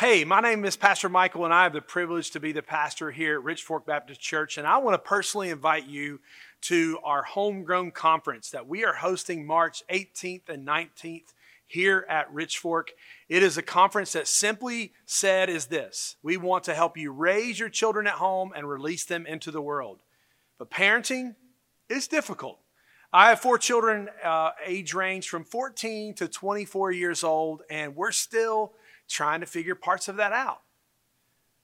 Hey, 0.00 0.24
my 0.24 0.40
name 0.40 0.64
is 0.64 0.78
Pastor 0.78 1.10
Michael, 1.10 1.44
and 1.44 1.52
I 1.52 1.64
have 1.64 1.74
the 1.74 1.82
privilege 1.82 2.30
to 2.30 2.40
be 2.40 2.52
the 2.52 2.62
pastor 2.62 3.10
here 3.10 3.34
at 3.34 3.44
Rich 3.44 3.64
Fork 3.64 3.84
Baptist 3.84 4.18
Church. 4.18 4.56
And 4.56 4.66
I 4.66 4.78
want 4.78 4.94
to 4.94 4.98
personally 4.98 5.50
invite 5.50 5.86
you 5.86 6.20
to 6.62 6.98
our 7.04 7.22
homegrown 7.22 7.90
conference 7.90 8.48
that 8.48 8.66
we 8.66 8.82
are 8.82 8.94
hosting 8.94 9.46
March 9.46 9.82
18th 9.92 10.48
and 10.48 10.66
19th 10.66 11.34
here 11.66 12.06
at 12.08 12.32
Rich 12.32 12.56
Fork. 12.56 12.92
It 13.28 13.42
is 13.42 13.58
a 13.58 13.62
conference 13.62 14.14
that 14.14 14.26
simply 14.26 14.94
said 15.04 15.50
is 15.50 15.66
this 15.66 16.16
We 16.22 16.38
want 16.38 16.64
to 16.64 16.74
help 16.74 16.96
you 16.96 17.12
raise 17.12 17.60
your 17.60 17.68
children 17.68 18.06
at 18.06 18.14
home 18.14 18.52
and 18.56 18.66
release 18.66 19.04
them 19.04 19.26
into 19.26 19.50
the 19.50 19.60
world. 19.60 20.00
But 20.58 20.70
parenting 20.70 21.34
is 21.90 22.08
difficult. 22.08 22.58
I 23.12 23.28
have 23.28 23.40
four 23.40 23.58
children, 23.58 24.08
uh, 24.24 24.52
age 24.64 24.94
range 24.94 25.28
from 25.28 25.44
14 25.44 26.14
to 26.14 26.26
24 26.26 26.90
years 26.90 27.22
old, 27.22 27.64
and 27.68 27.94
we're 27.94 28.12
still 28.12 28.72
trying 29.10 29.40
to 29.40 29.46
figure 29.46 29.74
parts 29.74 30.08
of 30.08 30.16
that 30.16 30.32
out. 30.32 30.62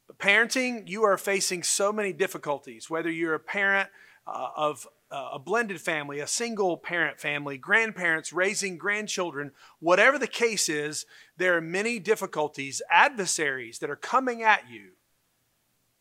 But 0.07 0.19
parenting, 0.19 0.89
you 0.89 1.05
are 1.05 1.17
facing 1.17 1.63
so 1.63 1.93
many 1.93 2.13
difficulties, 2.13 2.91
whether 2.91 3.11
you're 3.11 3.35
a 3.35 3.41
parent 3.41 3.89
uh, 4.27 4.49
of 4.57 4.87
uh, 5.11 5.31
a 5.35 5.39
blended 5.39 5.81
family, 5.81 6.19
a 6.21 6.27
single 6.27 6.77
parent 6.77 7.21
family, 7.21 7.57
grandparents 7.57 8.33
raising 8.33 8.77
grandchildren, 8.77 9.53
whatever 9.79 10.19
the 10.19 10.27
case 10.27 10.69
is, 10.69 11.07
there 11.37 11.57
are 11.57 11.61
many 11.61 11.99
difficulties, 11.99 12.83
adversaries 12.91 13.79
that 13.79 13.91
are 13.91 13.97
coming 13.97 14.43
at 14.43 14.69
you 14.69 14.91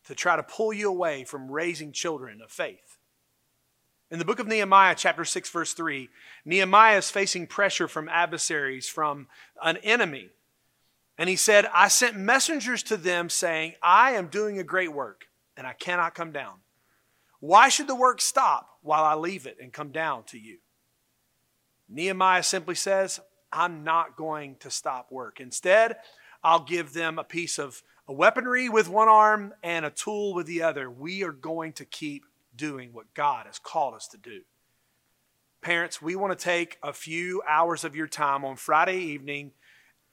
to 0.06 0.14
try 0.14 0.36
to 0.36 0.42
pull 0.42 0.72
you 0.72 0.88
away 0.88 1.24
from 1.24 1.50
raising 1.50 1.92
children 1.92 2.40
of 2.40 2.50
faith. 2.50 2.98
In 4.08 4.20
the 4.20 4.24
book 4.24 4.38
of 4.38 4.46
Nehemiah, 4.46 4.94
chapter 4.96 5.24
6, 5.24 5.50
verse 5.50 5.72
3, 5.72 6.08
Nehemiah 6.44 6.98
is 6.98 7.10
facing 7.10 7.48
pressure 7.48 7.88
from 7.88 8.08
adversaries, 8.08 8.88
from 8.88 9.26
an 9.62 9.78
enemy. 9.78 10.30
And 11.18 11.28
he 11.28 11.36
said, 11.36 11.66
I 11.72 11.88
sent 11.88 12.16
messengers 12.16 12.82
to 12.84 12.96
them 12.96 13.30
saying, 13.30 13.74
I 13.82 14.12
am 14.12 14.28
doing 14.28 14.58
a 14.58 14.64
great 14.64 14.92
work 14.92 15.26
and 15.56 15.66
I 15.66 15.72
cannot 15.72 16.14
come 16.14 16.32
down. 16.32 16.54
Why 17.40 17.68
should 17.68 17.86
the 17.86 17.94
work 17.94 18.20
stop 18.20 18.78
while 18.82 19.04
I 19.04 19.14
leave 19.14 19.46
it 19.46 19.58
and 19.60 19.72
come 19.72 19.92
down 19.92 20.24
to 20.24 20.38
you? 20.38 20.58
Nehemiah 21.88 22.42
simply 22.42 22.74
says, 22.74 23.20
I'm 23.52 23.84
not 23.84 24.16
going 24.16 24.56
to 24.60 24.70
stop 24.70 25.10
work. 25.10 25.40
Instead, 25.40 25.96
I'll 26.42 26.64
give 26.64 26.92
them 26.92 27.18
a 27.18 27.24
piece 27.24 27.58
of 27.58 27.82
a 28.08 28.12
weaponry 28.12 28.68
with 28.68 28.88
one 28.88 29.08
arm 29.08 29.54
and 29.62 29.84
a 29.84 29.90
tool 29.90 30.34
with 30.34 30.46
the 30.46 30.62
other. 30.62 30.90
We 30.90 31.24
are 31.24 31.32
going 31.32 31.72
to 31.74 31.84
keep 31.84 32.24
doing 32.54 32.92
what 32.92 33.14
God 33.14 33.46
has 33.46 33.58
called 33.58 33.94
us 33.94 34.06
to 34.08 34.18
do. 34.18 34.42
Parents, 35.60 36.00
we 36.00 36.14
want 36.14 36.36
to 36.36 36.44
take 36.44 36.78
a 36.82 36.92
few 36.92 37.42
hours 37.48 37.84
of 37.84 37.96
your 37.96 38.06
time 38.06 38.44
on 38.44 38.56
Friday 38.56 38.98
evening 38.98 39.52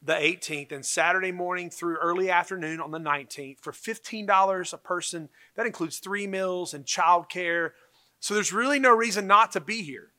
the 0.05 0.13
18th 0.13 0.73
and 0.73 0.85
Saturday 0.85 1.31
morning 1.31 1.69
through 1.69 1.95
early 1.97 2.29
afternoon 2.29 2.81
on 2.81 2.91
the 2.91 2.99
19th 2.99 3.61
for 3.61 3.71
$15 3.71 4.73
a 4.73 4.77
person. 4.77 5.29
That 5.55 5.65
includes 5.65 5.99
three 5.99 6.27
meals 6.27 6.73
and 6.73 6.85
childcare. 6.85 7.71
So 8.19 8.33
there's 8.33 8.51
really 8.51 8.79
no 8.79 8.93
reason 8.93 9.27
not 9.27 9.53
to 9.53 9.61
be 9.61 9.81
here. 9.81 10.09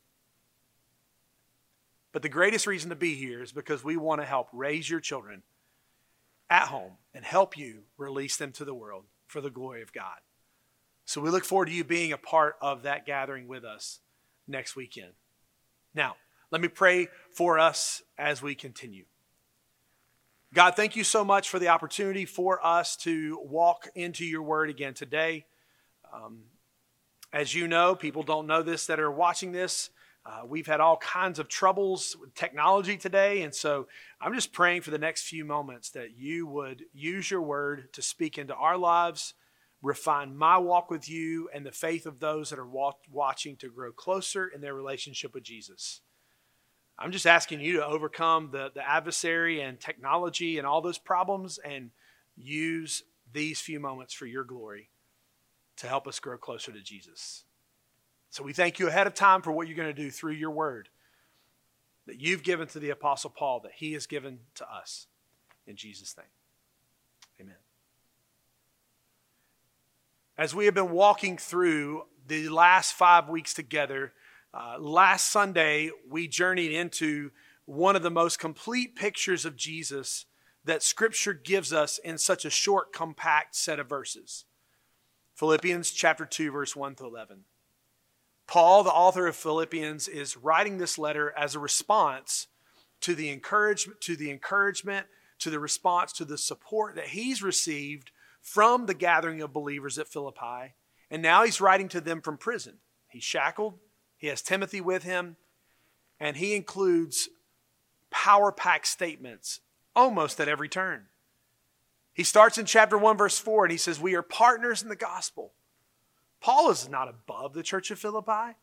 But 2.12 2.22
the 2.22 2.28
greatest 2.30 2.66
reason 2.66 2.90
to 2.90 2.96
be 2.96 3.14
here 3.14 3.42
is 3.42 3.52
because 3.52 3.84
we 3.84 3.96
want 3.96 4.22
to 4.22 4.26
help 4.26 4.48
raise 4.52 4.88
your 4.88 5.00
children 5.00 5.42
at 6.48 6.68
home 6.68 6.92
and 7.12 7.24
help 7.24 7.58
you 7.58 7.82
release 7.98 8.36
them 8.36 8.52
to 8.52 8.64
the 8.64 8.74
world 8.74 9.04
for 9.26 9.40
the 9.40 9.50
glory 9.50 9.82
of 9.82 9.92
God. 9.92 10.18
So 11.04 11.20
we 11.20 11.28
look 11.28 11.44
forward 11.44 11.66
to 11.66 11.72
you 11.72 11.84
being 11.84 12.12
a 12.12 12.18
part 12.18 12.56
of 12.62 12.84
that 12.84 13.04
gathering 13.04 13.48
with 13.48 13.64
us 13.64 14.00
next 14.48 14.76
weekend. 14.76 15.12
Now, 15.94 16.16
let 16.50 16.60
me 16.60 16.68
pray 16.68 17.08
for 17.32 17.58
us 17.58 18.02
as 18.16 18.40
we 18.40 18.54
continue. 18.54 19.04
God, 20.54 20.76
thank 20.76 20.94
you 20.94 21.02
so 21.02 21.24
much 21.24 21.48
for 21.48 21.58
the 21.58 21.66
opportunity 21.66 22.24
for 22.24 22.64
us 22.64 22.94
to 22.98 23.40
walk 23.42 23.88
into 23.96 24.24
your 24.24 24.42
word 24.42 24.70
again 24.70 24.94
today. 24.94 25.46
Um, 26.12 26.42
as 27.32 27.52
you 27.52 27.66
know, 27.66 27.96
people 27.96 28.22
don't 28.22 28.46
know 28.46 28.62
this 28.62 28.86
that 28.86 29.00
are 29.00 29.10
watching 29.10 29.50
this. 29.50 29.90
Uh, 30.24 30.42
we've 30.46 30.68
had 30.68 30.78
all 30.78 30.96
kinds 30.98 31.40
of 31.40 31.48
troubles 31.48 32.16
with 32.20 32.36
technology 32.36 32.96
today. 32.96 33.42
And 33.42 33.52
so 33.52 33.88
I'm 34.20 34.32
just 34.32 34.52
praying 34.52 34.82
for 34.82 34.92
the 34.92 34.98
next 34.98 35.24
few 35.24 35.44
moments 35.44 35.90
that 35.90 36.16
you 36.16 36.46
would 36.46 36.84
use 36.92 37.32
your 37.32 37.42
word 37.42 37.92
to 37.94 38.00
speak 38.00 38.38
into 38.38 38.54
our 38.54 38.78
lives, 38.78 39.34
refine 39.82 40.36
my 40.36 40.56
walk 40.58 40.88
with 40.88 41.08
you, 41.08 41.48
and 41.52 41.66
the 41.66 41.72
faith 41.72 42.06
of 42.06 42.20
those 42.20 42.50
that 42.50 42.60
are 42.60 42.92
watching 43.10 43.56
to 43.56 43.70
grow 43.70 43.90
closer 43.90 44.46
in 44.46 44.60
their 44.60 44.74
relationship 44.74 45.34
with 45.34 45.42
Jesus. 45.42 46.00
I'm 46.98 47.10
just 47.10 47.26
asking 47.26 47.60
you 47.60 47.74
to 47.78 47.86
overcome 47.86 48.50
the, 48.52 48.70
the 48.74 48.88
adversary 48.88 49.60
and 49.60 49.80
technology 49.80 50.58
and 50.58 50.66
all 50.66 50.80
those 50.80 50.98
problems 50.98 51.58
and 51.58 51.90
use 52.36 53.02
these 53.32 53.60
few 53.60 53.80
moments 53.80 54.14
for 54.14 54.26
your 54.26 54.44
glory 54.44 54.90
to 55.76 55.88
help 55.88 56.06
us 56.06 56.20
grow 56.20 56.38
closer 56.38 56.70
to 56.70 56.80
Jesus. 56.80 57.44
So 58.30 58.44
we 58.44 58.52
thank 58.52 58.78
you 58.78 58.88
ahead 58.88 59.06
of 59.06 59.14
time 59.14 59.42
for 59.42 59.52
what 59.52 59.66
you're 59.66 59.76
going 59.76 59.94
to 59.94 60.02
do 60.02 60.10
through 60.10 60.32
your 60.32 60.50
word 60.50 60.88
that 62.06 62.20
you've 62.20 62.42
given 62.42 62.68
to 62.68 62.78
the 62.78 62.90
Apostle 62.90 63.30
Paul, 63.30 63.60
that 63.60 63.72
he 63.76 63.94
has 63.94 64.06
given 64.06 64.40
to 64.56 64.70
us. 64.70 65.06
In 65.66 65.76
Jesus' 65.76 66.14
name, 66.16 66.26
amen. 67.40 67.56
As 70.36 70.54
we 70.54 70.66
have 70.66 70.74
been 70.74 70.90
walking 70.90 71.38
through 71.38 72.04
the 72.26 72.48
last 72.48 72.92
five 72.92 73.28
weeks 73.28 73.54
together, 73.54 74.12
uh, 74.54 74.78
last 74.78 75.32
Sunday, 75.32 75.90
we 76.08 76.28
journeyed 76.28 76.70
into 76.70 77.32
one 77.64 77.96
of 77.96 78.02
the 78.02 78.10
most 78.10 78.38
complete 78.38 78.94
pictures 78.94 79.44
of 79.44 79.56
Jesus 79.56 80.26
that 80.64 80.82
Scripture 80.82 81.32
gives 81.32 81.72
us 81.72 81.98
in 81.98 82.18
such 82.18 82.44
a 82.44 82.50
short, 82.50 82.92
compact 82.92 83.56
set 83.56 83.80
of 83.80 83.88
verses. 83.88 84.44
Philippians 85.34 85.90
chapter 85.90 86.24
2, 86.24 86.52
verse 86.52 86.76
1 86.76 86.94
to 86.96 87.04
11. 87.04 87.40
Paul, 88.46 88.84
the 88.84 88.90
author 88.90 89.26
of 89.26 89.34
Philippians, 89.34 90.06
is 90.06 90.36
writing 90.36 90.78
this 90.78 90.98
letter 90.98 91.34
as 91.36 91.54
a 91.54 91.60
response 91.60 92.46
to 93.00 93.14
the 93.14 93.30
encouragement, 93.30 94.00
to 94.02 94.16
the 94.16 94.30
encouragement, 94.30 95.06
to 95.40 95.50
the 95.50 95.58
response, 95.58 96.12
to 96.12 96.24
the 96.24 96.38
support 96.38 96.94
that 96.94 97.08
he's 97.08 97.42
received 97.42 98.12
from 98.40 98.86
the 98.86 98.94
gathering 98.94 99.42
of 99.42 99.52
believers 99.52 99.98
at 99.98 100.08
Philippi. 100.08 100.74
And 101.10 101.22
now 101.22 101.44
he's 101.44 101.60
writing 101.60 101.88
to 101.88 102.00
them 102.00 102.20
from 102.20 102.38
prison. 102.38 102.78
He's 103.08 103.24
shackled, 103.24 103.78
he 104.16 104.28
has 104.28 104.42
Timothy 104.42 104.80
with 104.80 105.02
him, 105.02 105.36
and 106.20 106.36
he 106.36 106.54
includes 106.54 107.28
power 108.10 108.52
packed 108.52 108.86
statements 108.86 109.60
almost 109.94 110.40
at 110.40 110.48
every 110.48 110.68
turn. 110.68 111.06
He 112.12 112.22
starts 112.22 112.58
in 112.58 112.64
chapter 112.64 112.96
1, 112.96 113.16
verse 113.16 113.38
4, 113.38 113.64
and 113.64 113.72
he 113.72 113.78
says, 113.78 114.00
We 114.00 114.14
are 114.14 114.22
partners 114.22 114.82
in 114.82 114.88
the 114.88 114.96
gospel. 114.96 115.52
Paul 116.40 116.70
is 116.70 116.88
not 116.88 117.08
above 117.08 117.54
the 117.54 117.62
church 117.62 117.90
of 117.90 117.98
Philippi, 117.98 118.56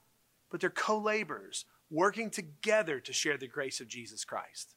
but 0.50 0.62
they're 0.62 0.70
co 0.70 0.98
laborers, 0.98 1.66
working 1.90 2.30
together 2.30 3.00
to 3.02 3.12
share 3.12 3.38
the 3.38 3.48
grace 3.48 3.82
of 3.82 3.90
Jesus 3.90 4.24
Christ. 4.24 4.76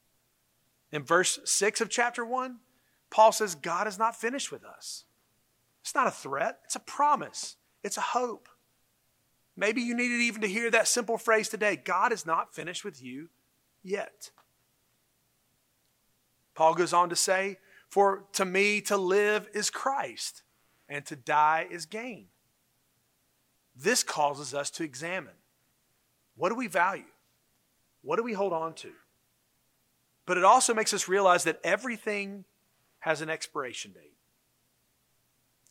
In 0.90 1.04
verse 1.04 1.38
6 1.44 1.80
of 1.80 1.88
chapter 1.88 2.24
1, 2.24 2.58
Paul 3.10 3.30
says, 3.30 3.54
God 3.54 3.86
is 3.86 3.98
not 3.98 4.16
finished 4.16 4.50
with 4.50 4.64
us. 4.64 5.04
It's 5.82 5.94
not 5.94 6.06
a 6.06 6.10
threat, 6.10 6.60
it's 6.64 6.76
a 6.76 6.80
promise, 6.80 7.56
it's 7.82 7.96
a 7.96 8.00
hope. 8.00 8.48
Maybe 9.56 9.82
you 9.82 9.94
needed 9.94 10.20
even 10.20 10.42
to 10.42 10.48
hear 10.48 10.70
that 10.70 10.88
simple 10.88 11.18
phrase 11.18 11.48
today 11.48 11.76
God 11.76 12.12
is 12.12 12.26
not 12.26 12.54
finished 12.54 12.84
with 12.84 13.02
you 13.02 13.28
yet. 13.82 14.30
Paul 16.54 16.74
goes 16.74 16.92
on 16.92 17.08
to 17.10 17.16
say, 17.16 17.58
For 17.88 18.24
to 18.32 18.44
me 18.44 18.80
to 18.82 18.96
live 18.96 19.48
is 19.54 19.70
Christ, 19.70 20.42
and 20.88 21.04
to 21.06 21.16
die 21.16 21.66
is 21.70 21.86
gain. 21.86 22.26
This 23.76 24.02
causes 24.02 24.54
us 24.54 24.70
to 24.72 24.84
examine 24.84 25.34
what 26.36 26.48
do 26.48 26.54
we 26.54 26.66
value? 26.66 27.04
What 28.02 28.16
do 28.16 28.22
we 28.22 28.32
hold 28.32 28.52
on 28.52 28.74
to? 28.74 28.90
But 30.26 30.36
it 30.36 30.44
also 30.44 30.74
makes 30.74 30.92
us 30.92 31.08
realize 31.08 31.44
that 31.44 31.60
everything 31.62 32.44
has 33.00 33.20
an 33.20 33.30
expiration 33.30 33.92
date. 33.92 34.14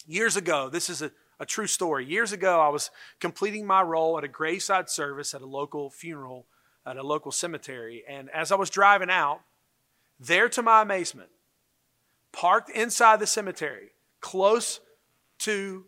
Years 0.06 0.36
ago, 0.36 0.70
this 0.70 0.90
is 0.90 1.02
a 1.02 1.12
a 1.44 1.46
true 1.46 1.68
story. 1.68 2.06
Years 2.06 2.32
ago, 2.32 2.62
I 2.62 2.70
was 2.70 2.90
completing 3.20 3.68
my 3.68 3.82
role 3.82 4.18
at 4.18 4.24
a 4.24 4.30
graveside 4.30 4.90
service 4.90 5.34
at 5.34 5.42
a 5.42 5.46
local 5.46 5.90
funeral 5.90 6.48
at 6.86 6.98
a 6.98 7.04
local 7.04 7.32
cemetery. 7.32 8.04
And 8.08 8.30
as 8.30 8.52
I 8.52 8.56
was 8.56 8.70
driving 8.70 9.10
out, 9.10 9.42
there 10.20 10.48
to 10.50 10.62
my 10.62 10.82
amazement, 10.82 11.30
parked 12.32 12.70
inside 12.70 13.20
the 13.20 13.28
cemetery, 13.28 13.92
close 14.22 14.80
to 15.40 15.86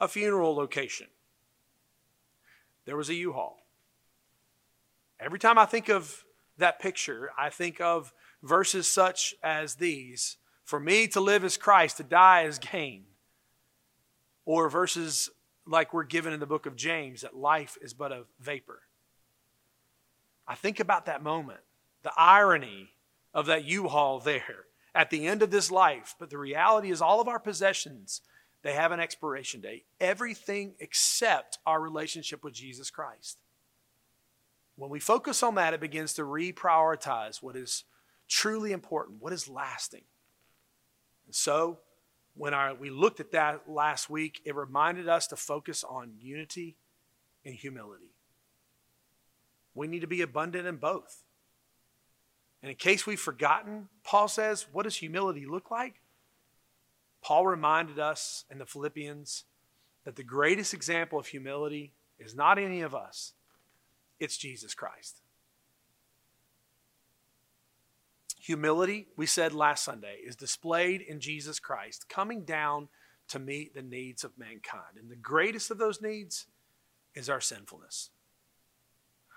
a 0.00 0.08
funeral 0.08 0.54
location, 0.54 1.08
there 2.86 2.96
was 2.96 3.10
a 3.10 3.14
U 3.14 3.32
Haul. 3.32 3.58
Every 5.20 5.38
time 5.38 5.58
I 5.58 5.66
think 5.66 5.88
of 5.90 6.24
that 6.56 6.78
picture, 6.78 7.30
I 7.38 7.50
think 7.50 7.80
of 7.80 8.12
verses 8.42 8.88
such 8.88 9.34
as 9.42 9.74
these 9.74 10.38
For 10.64 10.80
me 10.80 11.08
to 11.08 11.20
live 11.20 11.44
is 11.44 11.56
Christ, 11.56 11.98
to 11.98 12.04
die 12.04 12.42
is 12.42 12.58
gain 12.58 13.04
or 14.48 14.70
verses 14.70 15.28
like 15.66 15.92
we're 15.92 16.04
given 16.04 16.32
in 16.32 16.40
the 16.40 16.46
book 16.46 16.64
of 16.64 16.74
James 16.74 17.20
that 17.20 17.36
life 17.36 17.76
is 17.82 17.92
but 17.92 18.10
a 18.10 18.24
vapor. 18.40 18.80
I 20.46 20.54
think 20.54 20.80
about 20.80 21.04
that 21.04 21.22
moment, 21.22 21.60
the 22.02 22.14
irony 22.16 22.88
of 23.34 23.44
that 23.44 23.66
U 23.66 23.88
Haul 23.88 24.20
there 24.20 24.64
at 24.94 25.10
the 25.10 25.26
end 25.26 25.42
of 25.42 25.50
this 25.50 25.70
life. 25.70 26.14
But 26.18 26.30
the 26.30 26.38
reality 26.38 26.90
is, 26.90 27.02
all 27.02 27.20
of 27.20 27.28
our 27.28 27.38
possessions, 27.38 28.22
they 28.62 28.72
have 28.72 28.90
an 28.90 29.00
expiration 29.00 29.60
date. 29.60 29.84
Everything 30.00 30.72
except 30.80 31.58
our 31.66 31.78
relationship 31.78 32.42
with 32.42 32.54
Jesus 32.54 32.88
Christ. 32.88 33.36
When 34.76 34.88
we 34.88 34.98
focus 34.98 35.42
on 35.42 35.56
that, 35.56 35.74
it 35.74 35.80
begins 35.80 36.14
to 36.14 36.22
reprioritize 36.22 37.42
what 37.42 37.54
is 37.54 37.84
truly 38.28 38.72
important, 38.72 39.20
what 39.20 39.34
is 39.34 39.46
lasting. 39.46 40.04
And 41.26 41.34
so, 41.34 41.80
when 42.38 42.54
our, 42.54 42.72
we 42.74 42.88
looked 42.88 43.18
at 43.18 43.32
that 43.32 43.68
last 43.68 44.08
week, 44.08 44.40
it 44.44 44.54
reminded 44.54 45.08
us 45.08 45.26
to 45.26 45.36
focus 45.36 45.84
on 45.84 46.12
unity 46.20 46.76
and 47.44 47.54
humility. 47.54 48.12
We 49.74 49.88
need 49.88 50.00
to 50.00 50.06
be 50.06 50.22
abundant 50.22 50.66
in 50.66 50.76
both. 50.76 51.24
And 52.62 52.70
in 52.70 52.76
case 52.76 53.06
we've 53.06 53.20
forgotten, 53.20 53.88
Paul 54.04 54.28
says, 54.28 54.66
what 54.72 54.84
does 54.84 54.96
humility 54.96 55.46
look 55.46 55.70
like? 55.70 56.00
Paul 57.22 57.46
reminded 57.46 57.98
us 57.98 58.44
in 58.50 58.58
the 58.58 58.66
Philippians 58.66 59.44
that 60.04 60.16
the 60.16 60.22
greatest 60.22 60.72
example 60.72 61.18
of 61.18 61.26
humility 61.26 61.92
is 62.18 62.34
not 62.34 62.58
any 62.58 62.80
of 62.80 62.94
us, 62.94 63.32
it's 64.20 64.36
Jesus 64.36 64.74
Christ. 64.74 65.22
Humility, 68.48 69.08
we 69.14 69.26
said 69.26 69.52
last 69.52 69.84
Sunday, 69.84 70.20
is 70.24 70.34
displayed 70.34 71.02
in 71.02 71.20
Jesus 71.20 71.60
Christ, 71.60 72.08
coming 72.08 72.46
down 72.46 72.88
to 73.28 73.38
meet 73.38 73.74
the 73.74 73.82
needs 73.82 74.24
of 74.24 74.38
mankind. 74.38 74.96
And 74.98 75.10
the 75.10 75.16
greatest 75.16 75.70
of 75.70 75.76
those 75.76 76.00
needs 76.00 76.46
is 77.14 77.28
our 77.28 77.42
sinfulness. 77.42 78.08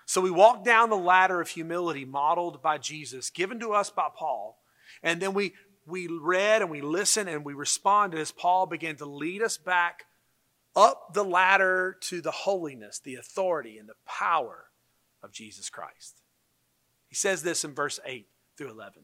So 0.06 0.22
we 0.22 0.30
walk 0.30 0.64
down 0.64 0.88
the 0.88 0.96
ladder 0.96 1.42
of 1.42 1.50
humility 1.50 2.06
modeled 2.06 2.62
by 2.62 2.78
Jesus, 2.78 3.28
given 3.28 3.60
to 3.60 3.74
us 3.74 3.90
by 3.90 4.08
Paul, 4.16 4.62
and 5.02 5.20
then 5.20 5.34
we, 5.34 5.52
we 5.84 6.06
read 6.06 6.62
and 6.62 6.70
we 6.70 6.80
listen 6.80 7.28
and 7.28 7.44
we 7.44 7.52
responded 7.52 8.18
as 8.18 8.32
Paul 8.32 8.64
began 8.64 8.96
to 8.96 9.04
lead 9.04 9.42
us 9.42 9.58
back 9.58 10.06
up 10.74 11.12
the 11.12 11.22
ladder 11.22 11.98
to 12.00 12.22
the 12.22 12.30
holiness, 12.30 12.98
the 12.98 13.16
authority, 13.16 13.76
and 13.76 13.90
the 13.90 13.94
power 14.06 14.68
of 15.22 15.32
Jesus 15.32 15.68
Christ. 15.68 16.22
He 17.08 17.14
says 17.14 17.42
this 17.42 17.62
in 17.62 17.74
verse 17.74 18.00
8 18.06 18.26
through 18.62 18.70
11. 18.70 19.02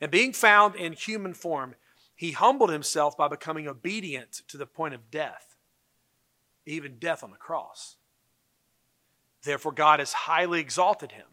And 0.00 0.10
being 0.10 0.32
found 0.32 0.76
in 0.76 0.92
human 0.92 1.34
form, 1.34 1.74
he 2.14 2.32
humbled 2.32 2.70
himself 2.70 3.16
by 3.16 3.28
becoming 3.28 3.66
obedient 3.66 4.42
to 4.48 4.56
the 4.56 4.66
point 4.66 4.94
of 4.94 5.10
death, 5.10 5.56
even 6.66 6.98
death 6.98 7.24
on 7.24 7.30
the 7.30 7.36
cross. 7.36 7.96
Therefore, 9.42 9.72
God 9.72 9.98
has 9.98 10.12
highly 10.12 10.60
exalted 10.60 11.12
him, 11.12 11.26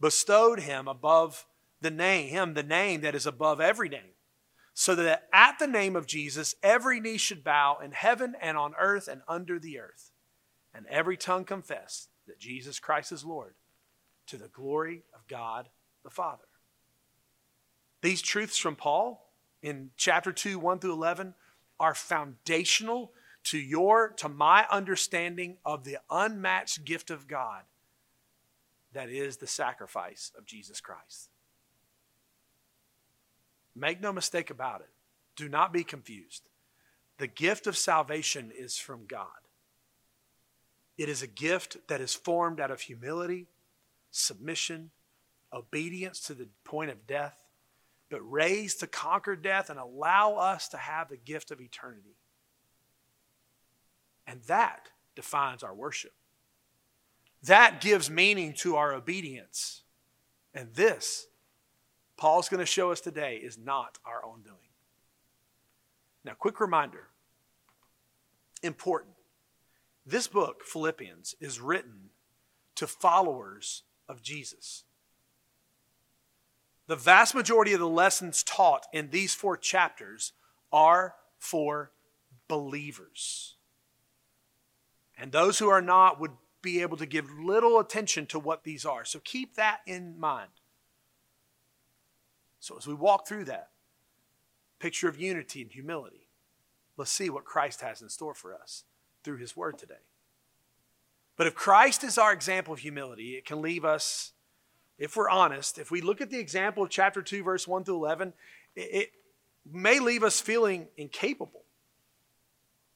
bestowed 0.00 0.60
him 0.60 0.88
above 0.88 1.46
the 1.80 1.90
name, 1.90 2.28
him, 2.28 2.54
the 2.54 2.62
name 2.62 3.02
that 3.02 3.14
is 3.14 3.26
above 3.26 3.60
every 3.60 3.88
name, 3.88 4.14
so 4.72 4.94
that 4.94 5.28
at 5.32 5.58
the 5.58 5.66
name 5.66 5.96
of 5.96 6.06
Jesus, 6.06 6.54
every 6.62 6.98
knee 6.98 7.18
should 7.18 7.44
bow 7.44 7.78
in 7.82 7.92
heaven 7.92 8.34
and 8.40 8.56
on 8.56 8.74
earth 8.78 9.06
and 9.06 9.20
under 9.28 9.58
the 9.58 9.78
earth, 9.78 10.12
and 10.74 10.86
every 10.86 11.16
tongue 11.16 11.44
confess 11.44 12.08
that 12.26 12.38
Jesus 12.38 12.78
Christ 12.78 13.12
is 13.12 13.24
Lord, 13.24 13.54
to 14.28 14.36
the 14.36 14.48
glory 14.48 15.02
of 15.14 15.26
God 15.28 15.68
the 16.06 16.10
Father. 16.10 16.45
These 18.06 18.22
truths 18.22 18.56
from 18.56 18.76
Paul 18.76 19.20
in 19.62 19.90
chapter 19.96 20.30
2, 20.30 20.60
1 20.60 20.78
through 20.78 20.92
11, 20.92 21.34
are 21.80 21.92
foundational 21.92 23.10
to 23.46 23.58
your, 23.58 24.10
to 24.18 24.28
my 24.28 24.64
understanding 24.70 25.56
of 25.64 25.82
the 25.82 25.98
unmatched 26.08 26.84
gift 26.84 27.10
of 27.10 27.26
God 27.26 27.62
that 28.92 29.08
is 29.08 29.38
the 29.38 29.48
sacrifice 29.48 30.30
of 30.38 30.46
Jesus 30.46 30.80
Christ. 30.80 31.30
Make 33.74 34.00
no 34.00 34.12
mistake 34.12 34.50
about 34.50 34.82
it. 34.82 34.90
Do 35.34 35.48
not 35.48 35.72
be 35.72 35.82
confused. 35.82 36.44
The 37.18 37.26
gift 37.26 37.66
of 37.66 37.76
salvation 37.76 38.52
is 38.56 38.78
from 38.78 39.06
God. 39.08 39.26
It 40.96 41.08
is 41.08 41.22
a 41.22 41.26
gift 41.26 41.78
that 41.88 42.00
is 42.00 42.14
formed 42.14 42.60
out 42.60 42.70
of 42.70 42.82
humility, 42.82 43.48
submission, 44.12 44.92
obedience 45.52 46.20
to 46.20 46.34
the 46.34 46.46
point 46.62 46.92
of 46.92 47.08
death, 47.08 47.36
but 48.10 48.20
raised 48.20 48.80
to 48.80 48.86
conquer 48.86 49.36
death 49.36 49.70
and 49.70 49.78
allow 49.78 50.34
us 50.34 50.68
to 50.68 50.76
have 50.76 51.08
the 51.08 51.16
gift 51.16 51.50
of 51.50 51.60
eternity. 51.60 52.16
And 54.26 54.42
that 54.42 54.88
defines 55.14 55.62
our 55.62 55.74
worship. 55.74 56.12
That 57.42 57.80
gives 57.80 58.10
meaning 58.10 58.54
to 58.54 58.76
our 58.76 58.92
obedience. 58.92 59.82
And 60.54 60.74
this, 60.74 61.26
Paul's 62.16 62.48
going 62.48 62.60
to 62.60 62.66
show 62.66 62.90
us 62.90 63.00
today, 63.00 63.36
is 63.36 63.58
not 63.58 63.98
our 64.04 64.24
own 64.24 64.42
doing. 64.42 64.56
Now, 66.24 66.32
quick 66.34 66.60
reminder 66.60 67.08
important. 68.62 69.14
This 70.04 70.26
book, 70.26 70.62
Philippians, 70.64 71.34
is 71.40 71.60
written 71.60 72.10
to 72.76 72.86
followers 72.86 73.82
of 74.08 74.22
Jesus. 74.22 74.84
The 76.86 76.96
vast 76.96 77.34
majority 77.34 77.72
of 77.72 77.80
the 77.80 77.88
lessons 77.88 78.42
taught 78.42 78.86
in 78.92 79.10
these 79.10 79.34
four 79.34 79.56
chapters 79.56 80.32
are 80.72 81.14
for 81.38 81.90
believers. 82.48 83.54
And 85.18 85.32
those 85.32 85.58
who 85.58 85.68
are 85.68 85.82
not 85.82 86.20
would 86.20 86.32
be 86.62 86.82
able 86.82 86.96
to 86.98 87.06
give 87.06 87.30
little 87.38 87.78
attention 87.78 88.26
to 88.26 88.38
what 88.38 88.64
these 88.64 88.84
are. 88.84 89.04
So 89.04 89.20
keep 89.22 89.54
that 89.54 89.80
in 89.86 90.18
mind. 90.18 90.50
So 92.60 92.76
as 92.76 92.86
we 92.86 92.94
walk 92.94 93.26
through 93.26 93.44
that 93.44 93.70
picture 94.78 95.08
of 95.08 95.20
unity 95.20 95.62
and 95.62 95.70
humility, 95.70 96.28
let's 96.96 97.12
see 97.12 97.30
what 97.30 97.44
Christ 97.44 97.80
has 97.80 98.02
in 98.02 98.08
store 98.08 98.34
for 98.34 98.54
us 98.54 98.84
through 99.22 99.38
his 99.38 99.56
word 99.56 99.78
today. 99.78 99.94
But 101.36 101.46
if 101.46 101.54
Christ 101.54 102.02
is 102.02 102.18
our 102.18 102.32
example 102.32 102.74
of 102.74 102.80
humility, 102.80 103.36
it 103.36 103.44
can 103.44 103.60
leave 103.60 103.84
us, 103.84 104.32
if 104.98 105.16
we're 105.16 105.28
honest, 105.28 105.78
if 105.78 105.90
we 105.90 106.00
look 106.00 106.20
at 106.20 106.30
the 106.30 106.38
example 106.38 106.82
of 106.82 106.90
chapter 106.90 107.22
2, 107.22 107.42
verse 107.42 107.68
1 107.68 107.84
through 107.84 107.96
11, 107.96 108.32
it, 108.74 108.80
it 108.80 109.12
may 109.70 109.98
leave 109.98 110.22
us 110.22 110.40
feeling 110.40 110.88
incapable. 110.96 111.62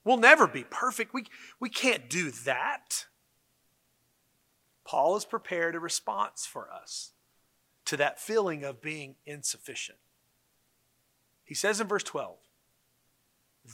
We'll 0.05 0.17
never 0.17 0.47
be 0.47 0.65
perfect. 0.65 1.13
We, 1.13 1.27
we 1.59 1.69
can't 1.69 2.09
do 2.09 2.31
that. 2.45 3.07
Paul 4.85 5.15
has 5.15 5.25
prepared 5.25 5.75
a 5.75 5.81
response 5.81 6.47
for 6.47 6.71
us 6.73 7.13
to 7.85 7.97
that 7.99 8.19
feeling 8.19 8.65
of 8.65 8.81
being 8.81 9.17
insufficient. 9.27 9.99
He 11.45 11.55
says 11.55 11.81
in 11.81 11.87
verse 11.87 12.03
12, 12.05 12.37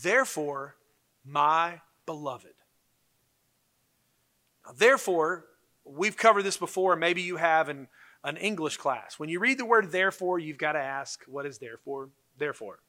Therefore, 0.02 0.76
my 1.24 1.80
beloved. 2.06 2.54
Now, 4.64 4.72
therefore, 4.76 5.46
we've 5.84 6.16
covered 6.16 6.42
this 6.42 6.56
before, 6.56 6.96
maybe 6.96 7.22
you 7.22 7.36
have 7.36 7.68
in 7.68 7.88
an 8.26 8.36
English 8.36 8.76
class. 8.76 9.20
When 9.20 9.28
you 9.28 9.38
read 9.38 9.56
the 9.56 9.64
word 9.64 9.92
therefore, 9.92 10.40
you've 10.40 10.58
got 10.58 10.72
to 10.72 10.80
ask, 10.80 11.22
what 11.28 11.46
is 11.46 11.58
therefore? 11.58 12.10
Therefore. 12.36 12.80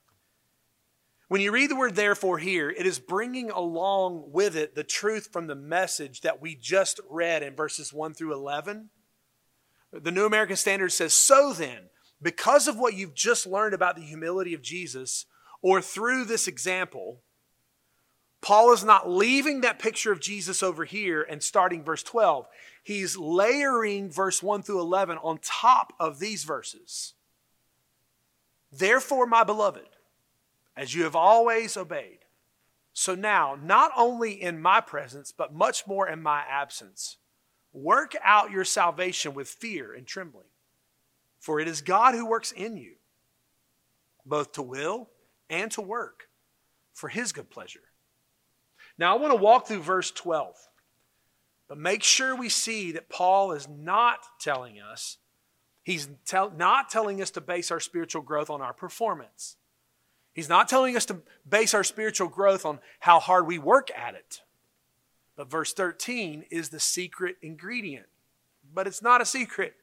When 1.27 1.41
you 1.41 1.51
read 1.51 1.70
the 1.70 1.75
word 1.75 1.96
therefore 1.96 2.39
here, 2.39 2.72
it 2.72 2.88
is 2.88 2.98
bringing 2.98 3.51
along 3.51 4.32
with 4.32 4.56
it 4.56 4.74
the 4.74 4.84
truth 4.84 5.29
from 5.32 5.46
the 5.46 5.56
message 5.56 6.22
that 6.22 6.41
we 6.41 6.56
just 6.56 7.00
read 7.08 7.44
in 7.44 7.56
verses 7.56 7.94
1 7.94 8.15
through 8.15 8.34
11. 8.34 8.89
The 9.94 10.12
New 10.12 10.25
American 10.25 10.56
Standard 10.56 10.91
says, 10.91 11.13
So 11.13 11.53
then, 11.53 11.89
because 12.20 12.67
of 12.67 12.79
what 12.79 12.96
you've 12.96 13.13
just 13.13 13.46
learned 13.46 13.75
about 13.75 13.96
the 13.96 14.01
humility 14.01 14.56
of 14.56 14.63
Jesus, 14.63 15.27
or 15.62 15.82
through 15.82 16.25
this 16.25 16.48
example, 16.48 17.22
Paul 18.41 18.72
is 18.72 18.84
not 18.84 19.10
leaving 19.10 19.62
that 19.62 19.79
picture 19.79 20.12
of 20.12 20.20
Jesus 20.20 20.62
over 20.62 20.86
here 20.86 21.22
and 21.22 21.41
starting 21.41 21.84
verse 21.84 22.03
12. 22.03 22.48
He's 22.84 23.17
layering 23.17 24.10
verse 24.12 24.41
1 24.44 24.62
through 24.62 24.79
11 24.79 25.17
on 25.17 25.39
top 25.41 25.94
of 26.00 26.20
these 26.20 26.44
verses. 26.44 27.13
Therefore, 28.72 29.25
my 29.25 29.44
beloved, 29.44 29.89
as 30.75 30.94
you 30.94 31.03
have 31.03 31.15
always 31.15 31.75
obeyed. 31.75 32.20
So 32.94 33.15
now, 33.15 33.58
not 33.62 33.91
only 33.96 34.32
in 34.32 34.62
my 34.62 34.82
presence, 34.82 35.32
but 35.32 35.53
much 35.53 35.88
more 35.88 36.08
in 36.08 36.22
my 36.22 36.44
absence, 36.50 37.17
work 37.74 38.15
out 38.24 38.51
your 38.51 38.63
salvation 38.63 39.34
with 39.34 39.48
fear 39.48 39.94
and 39.94 40.06
trembling. 40.06 40.48
For 41.39 41.60
it 41.60 41.67
is 41.67 41.82
God 41.82 42.15
who 42.15 42.25
works 42.25 42.51
in 42.51 42.77
you, 42.77 42.96
both 44.25 44.53
to 44.53 44.62
will 44.62 45.10
and 45.50 45.72
to 45.72 45.82
work 45.82 46.29
for 46.94 47.10
his 47.10 47.32
good 47.32 47.50
pleasure. 47.50 47.87
Now, 48.98 49.16
I 49.16 49.20
want 49.20 49.32
to 49.32 49.42
walk 49.42 49.68
through 49.68 49.82
verse 49.84 50.10
12, 50.12 50.56
but 51.68 51.77
make 51.77 52.04
sure 52.04 52.36
we 52.36 52.50
see 52.50 52.94
that 52.94 53.10
Paul 53.10 53.51
is 53.51 53.68
not 53.68 54.20
telling 54.39 54.80
us, 54.80 55.18
he's 55.84 56.10
tell, 56.25 56.50
not 56.50 56.89
telling 56.89 57.22
us 57.22 57.32
to 57.32 57.42
base 57.42 57.70
our 57.70 57.80
spiritual 57.80 58.24
growth 58.24 58.50
on 58.50 58.62
our 58.62 58.74
performance. 58.74 59.58
He's 60.34 60.50
not 60.50 60.68
telling 60.70 60.96
us 60.96 61.06
to 61.08 61.18
base 61.50 61.74
our 61.74 61.84
spiritual 61.84 62.27
growth 62.27 62.66
on 62.66 62.80
how 63.00 63.20
hard 63.20 63.48
we 63.48 63.58
work 63.58 63.89
at 63.96 64.13
it. 64.13 64.42
But 65.36 65.50
verse 65.50 65.74
13 65.74 66.46
is 66.51 66.70
the 66.70 66.80
secret 66.80 67.38
ingredient. 67.42 68.06
But 68.74 68.88
it's 68.88 69.01
not 69.01 69.22
a 69.22 69.25
secret. 69.25 69.74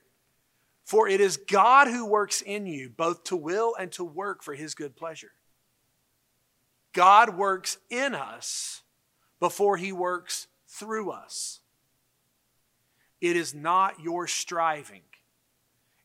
For 0.85 1.09
it 1.09 1.21
is 1.21 1.37
God 1.39 1.89
who 1.89 2.05
works 2.05 2.41
in 2.41 2.67
you 2.67 2.91
both 2.91 3.25
to 3.25 3.37
will 3.37 3.75
and 3.79 3.91
to 3.93 4.05
work 4.05 4.43
for 4.43 4.55
his 4.55 4.75
good 4.75 4.95
pleasure. 4.95 5.33
God 6.93 7.37
works 7.37 7.79
in 7.91 8.15
us 8.15 8.83
before 9.45 9.77
he 9.77 9.93
works 9.93 10.47
through 10.67 11.11
us. 11.11 11.61
It 13.21 13.37
is 13.37 13.53
not 13.53 14.01
your 14.01 14.27
striving, 14.27 15.03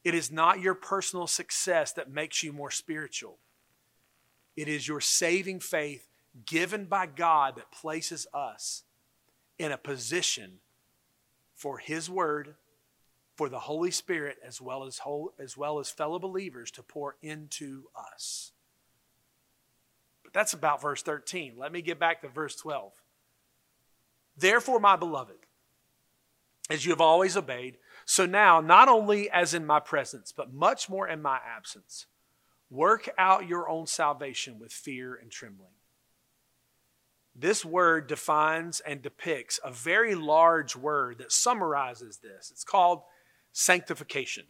it 0.04 0.14
is 0.14 0.30
not 0.30 0.60
your 0.60 0.74
personal 0.74 1.26
success 1.26 1.94
that 1.94 2.12
makes 2.12 2.44
you 2.44 2.52
more 2.52 2.70
spiritual. 2.70 3.38
It 4.58 4.68
is 4.68 4.90
your 4.90 5.00
saving 5.00 5.62
faith 5.62 6.10
given 6.46 6.84
by 6.84 7.06
God 7.06 7.56
that 7.56 7.72
places 7.72 8.28
us 8.34 8.84
in 9.58 9.72
a 9.72 9.78
position 9.78 10.60
for 11.56 11.78
His 11.78 12.10
Word, 12.10 12.56
for 13.38 13.48
the 13.48 13.60
Holy 13.60 13.92
Spirit, 13.92 14.36
as 14.46 14.60
well 14.60 14.84
as, 14.84 14.98
whole, 14.98 15.32
as 15.40 15.56
well 15.56 15.80
as 15.80 15.90
fellow 15.90 16.20
believers 16.20 16.72
to 16.72 16.84
pour 16.84 17.16
into 17.22 17.84
us. 17.96 18.52
But 20.26 20.34
that's 20.34 20.52
about 20.52 20.82
verse 20.82 21.02
13. 21.04 21.54
Let 21.58 21.72
me 21.72 21.82
get 21.82 22.00
back 22.00 22.22
to 22.24 22.28
verse 22.28 22.58
12. 22.58 22.92
Therefore, 24.40 24.80
my 24.80 24.96
beloved, 24.96 25.36
as 26.70 26.86
you 26.86 26.92
have 26.92 27.02
always 27.02 27.36
obeyed, 27.36 27.78
so 28.06 28.26
now, 28.26 28.62
not 28.62 28.88
only 28.88 29.30
as 29.30 29.54
in 29.54 29.66
my 29.66 29.80
presence, 29.80 30.32
but 30.32 30.54
much 30.54 30.90
more 30.90 31.08
in 31.08 31.22
my 31.22 31.40
absence, 31.46 32.06
work 32.70 33.10
out 33.18 33.48
your 33.48 33.70
own 33.70 33.86
salvation 33.86 34.60
with 34.60 34.72
fear 34.72 35.16
and 35.16 35.30
trembling. 35.32 35.74
This 37.36 37.64
word 37.64 38.08
defines 38.08 38.80
and 38.80 39.02
depicts 39.02 39.60
a 39.64 39.72
very 39.72 40.16
large 40.16 40.76
word 40.76 41.20
that 41.20 41.32
summarizes 41.32 42.18
this. 42.18 42.50
It's 42.52 42.64
called 42.64 43.02
sanctification. 43.52 44.46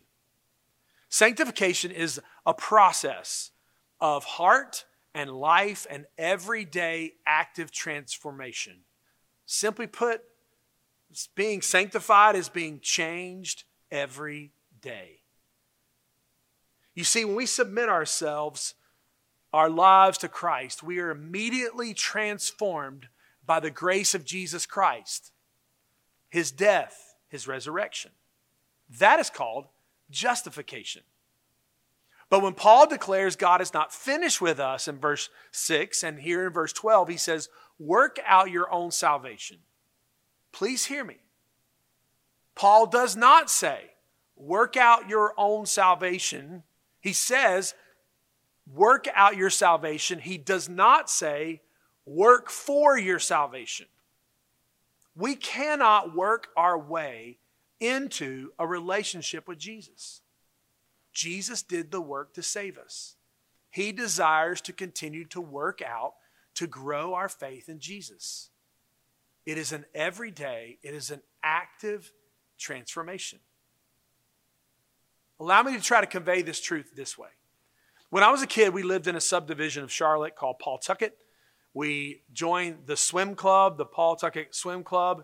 Sanctification 1.10 1.92
is 1.92 2.22
a 2.46 2.54
process 2.54 3.52
of 4.00 4.24
heart 4.24 4.86
and 5.14 5.32
life 5.32 5.86
and 5.90 6.06
everyday 6.18 7.14
active 7.26 7.72
transformation. 7.72 8.78
Simply 9.52 9.88
put, 9.88 10.22
being 11.34 11.64
sanctified 11.64 12.36
is 12.36 12.50
being 12.50 12.80
changed 12.82 13.64
every 13.90 14.52
day. 14.80 15.22
You 16.94 17.04
see, 17.04 17.26
when 17.26 17.34
we 17.34 17.48
submit 17.48 17.90
ourselves 17.90 18.76
our 19.52 19.68
lives 19.68 20.20
to 20.20 20.28
Christ, 20.28 20.84
we 20.84 21.00
are 21.00 21.10
immediately 21.10 21.96
transformed 21.96 23.08
by 23.44 23.60
the 23.60 23.72
grace 23.72 24.14
of 24.14 24.24
Jesus 24.24 24.68
Christ, 24.68 25.32
his 26.30 26.52
death, 26.52 27.16
his 27.28 27.48
resurrection. 27.48 28.12
That 29.00 29.20
is 29.20 29.32
called 29.32 29.66
justification. 30.12 31.02
But 32.30 32.44
when 32.44 32.54
Paul 32.54 32.86
declares 32.86 33.36
God 33.36 33.62
is 33.62 33.74
not 33.74 33.92
finished 33.92 34.42
with 34.42 34.60
us 34.60 34.88
in 34.88 35.00
verse 35.00 35.32
6 35.52 36.04
and 36.04 36.20
here 36.20 36.46
in 36.46 36.54
verse 36.54 36.72
12, 36.72 37.10
he 37.10 37.18
says, 37.18 37.50
Work 37.80 38.20
out 38.26 38.52
your 38.52 38.72
own 38.72 38.92
salvation. 38.92 39.58
Please 40.52 40.86
hear 40.86 41.04
me. 41.04 41.18
Paul 42.54 42.86
does 42.86 43.16
not 43.16 43.50
say, 43.50 43.92
Work 44.36 44.78
out 44.78 45.10
your 45.10 45.34
own 45.38 45.66
salvation. 45.66 46.64
He 47.02 47.14
says, 47.14 47.74
work 48.74 49.08
out 49.14 49.36
your 49.36 49.50
salvation. 49.50 50.20
He 50.20 50.38
does 50.38 50.70
not 50.70 51.10
say, 51.10 51.62
work 52.06 52.50
for 52.50 52.98
your 52.98 53.20
salvation. 53.20 53.88
We 55.16 55.36
cannot 55.36 56.16
work 56.16 56.48
our 56.56 56.78
way 56.78 57.40
into 57.80 58.52
a 58.60 58.68
relationship 58.68 59.48
with 59.48 59.58
Jesus. 59.58 60.22
Jesus 61.12 61.62
did 61.62 61.92
the 61.92 62.02
work 62.02 62.34
to 62.34 62.44
save 62.44 62.78
us. 62.78 63.16
He 63.70 63.92
desires 63.92 64.62
to 64.62 64.74
continue 64.74 65.26
to 65.26 65.42
work 65.42 65.82
out 65.82 66.14
to 66.60 66.68
grow 66.68 67.14
our 67.14 67.30
faith 67.30 67.70
in 67.70 67.80
Jesus. 67.80 68.50
It 69.46 69.58
is 69.58 69.72
an 69.72 69.86
everyday, 69.96 70.78
it 70.84 70.94
is 70.94 71.10
an 71.10 71.22
active 71.42 72.12
transformation. 72.58 73.40
Allow 75.40 75.64
me 75.64 75.78
to 75.78 75.82
try 75.82 76.02
to 76.02 76.08
convey 76.08 76.42
this 76.42 76.60
truth 76.60 76.92
this 76.98 77.18
way. 77.18 77.30
When 78.10 78.24
I 78.24 78.32
was 78.32 78.42
a 78.42 78.48
kid, 78.48 78.74
we 78.74 78.84
lived 78.84 79.08
in 79.08 79.16
a 79.16 79.22
subdivision 79.22 79.86
of 79.86 79.92
Charlotte 79.92 80.36
called 80.36 80.60
Pawtucket. 80.60 81.18
We 81.74 82.24
joined 82.34 82.80
the 82.88 82.98
swim 82.98 83.36
club, 83.36 83.78
the 83.78 83.86
Pawtucket 83.86 84.54
Swim 84.54 84.84
Club. 84.84 85.24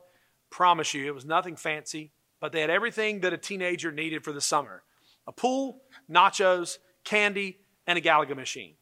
Promise 0.49 0.93
you, 0.93 1.05
it 1.05 1.13
was 1.13 1.25
nothing 1.25 1.57
fancy, 1.57 2.13
but 2.39 2.53
they 2.53 2.61
had 2.61 2.69
everything 2.69 3.19
that 3.21 3.33
a 3.33 3.37
teenager 3.37 3.91
needed 3.91 4.23
for 4.23 4.31
the 4.31 4.39
summer 4.39 4.83
a 5.27 5.33
pool, 5.33 5.81
nachos, 6.09 6.77
candy, 7.03 7.59
and 7.85 7.97
a 7.97 8.01
Galaga 8.01 8.37
machine. 8.37 8.75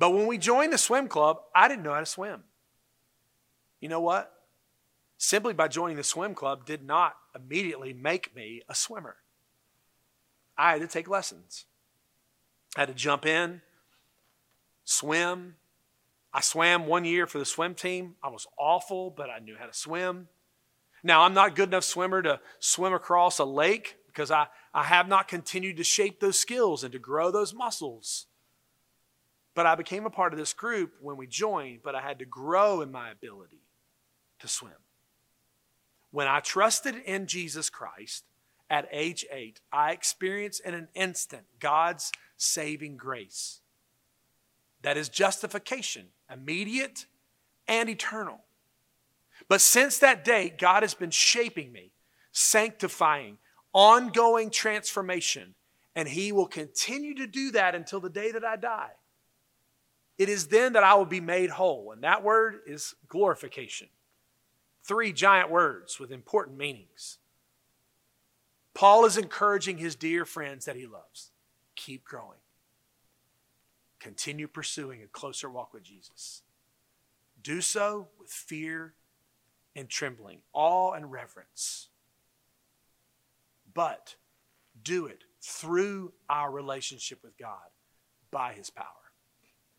But 0.00 0.14
when 0.14 0.26
we 0.26 0.38
joined 0.38 0.72
the 0.72 0.78
swim 0.78 1.08
club, 1.08 1.42
I 1.54 1.68
didn't 1.68 1.84
know 1.84 1.92
how 1.92 2.00
to 2.00 2.06
swim. 2.06 2.42
You 3.80 3.90
know 3.90 4.00
what? 4.00 4.32
Simply 5.18 5.52
by 5.52 5.68
joining 5.68 5.98
the 5.98 6.02
swim 6.02 6.34
club 6.34 6.64
did 6.64 6.82
not 6.82 7.16
immediately 7.36 7.92
make 7.92 8.34
me 8.34 8.62
a 8.66 8.74
swimmer. 8.74 9.16
I 10.56 10.72
had 10.72 10.80
to 10.80 10.86
take 10.86 11.06
lessons. 11.06 11.66
I 12.76 12.80
had 12.80 12.88
to 12.88 12.94
jump 12.94 13.26
in, 13.26 13.60
swim. 14.84 15.56
I 16.32 16.40
swam 16.40 16.86
one 16.86 17.04
year 17.04 17.26
for 17.26 17.38
the 17.38 17.44
swim 17.44 17.74
team. 17.74 18.14
I 18.22 18.30
was 18.30 18.46
awful, 18.58 19.10
but 19.10 19.28
I 19.28 19.38
knew 19.38 19.56
how 19.58 19.66
to 19.66 19.74
swim. 19.74 20.28
Now, 21.02 21.22
I'm 21.22 21.34
not 21.34 21.54
good 21.54 21.68
enough 21.68 21.84
swimmer 21.84 22.22
to 22.22 22.40
swim 22.58 22.94
across 22.94 23.38
a 23.38 23.44
lake 23.44 23.96
because 24.06 24.30
I, 24.30 24.46
I 24.72 24.84
have 24.84 25.08
not 25.08 25.28
continued 25.28 25.76
to 25.76 25.84
shape 25.84 26.20
those 26.20 26.38
skills 26.38 26.84
and 26.84 26.92
to 26.92 26.98
grow 26.98 27.30
those 27.30 27.52
muscles. 27.52 28.26
But 29.54 29.66
I 29.66 29.74
became 29.74 30.06
a 30.06 30.10
part 30.10 30.32
of 30.32 30.38
this 30.38 30.52
group 30.52 30.94
when 31.00 31.16
we 31.16 31.26
joined, 31.26 31.80
but 31.82 31.94
I 31.94 32.00
had 32.00 32.20
to 32.20 32.24
grow 32.24 32.80
in 32.80 32.92
my 32.92 33.10
ability 33.10 33.62
to 34.38 34.48
swim. 34.48 34.72
When 36.12 36.26
I 36.26 36.40
trusted 36.40 36.96
in 36.96 37.26
Jesus 37.26 37.70
Christ 37.70 38.24
at 38.68 38.88
age 38.92 39.26
eight, 39.30 39.60
I 39.72 39.92
experienced 39.92 40.60
in 40.64 40.74
an 40.74 40.88
instant 40.94 41.44
God's 41.58 42.12
saving 42.36 42.96
grace. 42.96 43.60
That 44.82 44.96
is 44.96 45.08
justification, 45.08 46.06
immediate 46.32 47.06
and 47.68 47.88
eternal. 47.88 48.40
But 49.48 49.60
since 49.60 49.98
that 49.98 50.24
day, 50.24 50.54
God 50.56 50.82
has 50.82 50.94
been 50.94 51.10
shaping 51.10 51.72
me, 51.72 51.92
sanctifying, 52.32 53.38
ongoing 53.72 54.50
transformation, 54.50 55.54
and 55.94 56.08
He 56.08 56.32
will 56.32 56.46
continue 56.46 57.14
to 57.16 57.26
do 57.26 57.50
that 57.52 57.74
until 57.74 58.00
the 58.00 58.10
day 58.10 58.32
that 58.32 58.44
I 58.44 58.56
die. 58.56 58.90
It 60.20 60.28
is 60.28 60.48
then 60.48 60.74
that 60.74 60.82
I 60.82 60.92
will 60.96 61.06
be 61.06 61.22
made 61.22 61.48
whole, 61.48 61.92
and 61.92 62.04
that 62.04 62.22
word 62.22 62.60
is 62.66 62.94
glorification. 63.08 63.88
Three 64.84 65.14
giant 65.14 65.50
words 65.50 65.98
with 65.98 66.12
important 66.12 66.58
meanings. 66.58 67.16
Paul 68.74 69.06
is 69.06 69.16
encouraging 69.16 69.78
his 69.78 69.94
dear 69.94 70.26
friends 70.26 70.66
that 70.66 70.76
he 70.76 70.84
loves 70.86 71.30
keep 71.74 72.04
growing. 72.04 72.36
Continue 73.98 74.46
pursuing 74.46 75.02
a 75.02 75.06
closer 75.06 75.48
walk 75.48 75.72
with 75.72 75.84
Jesus. 75.84 76.42
Do 77.42 77.62
so 77.62 78.08
with 78.18 78.28
fear 78.28 78.92
and 79.74 79.88
trembling, 79.88 80.40
awe 80.52 80.92
and 80.92 81.10
reverence. 81.10 81.88
But 83.72 84.16
do 84.82 85.06
it 85.06 85.24
through 85.40 86.12
our 86.28 86.50
relationship 86.50 87.22
with 87.22 87.38
God 87.38 87.70
by 88.30 88.52
his 88.52 88.68
power. 88.68 88.99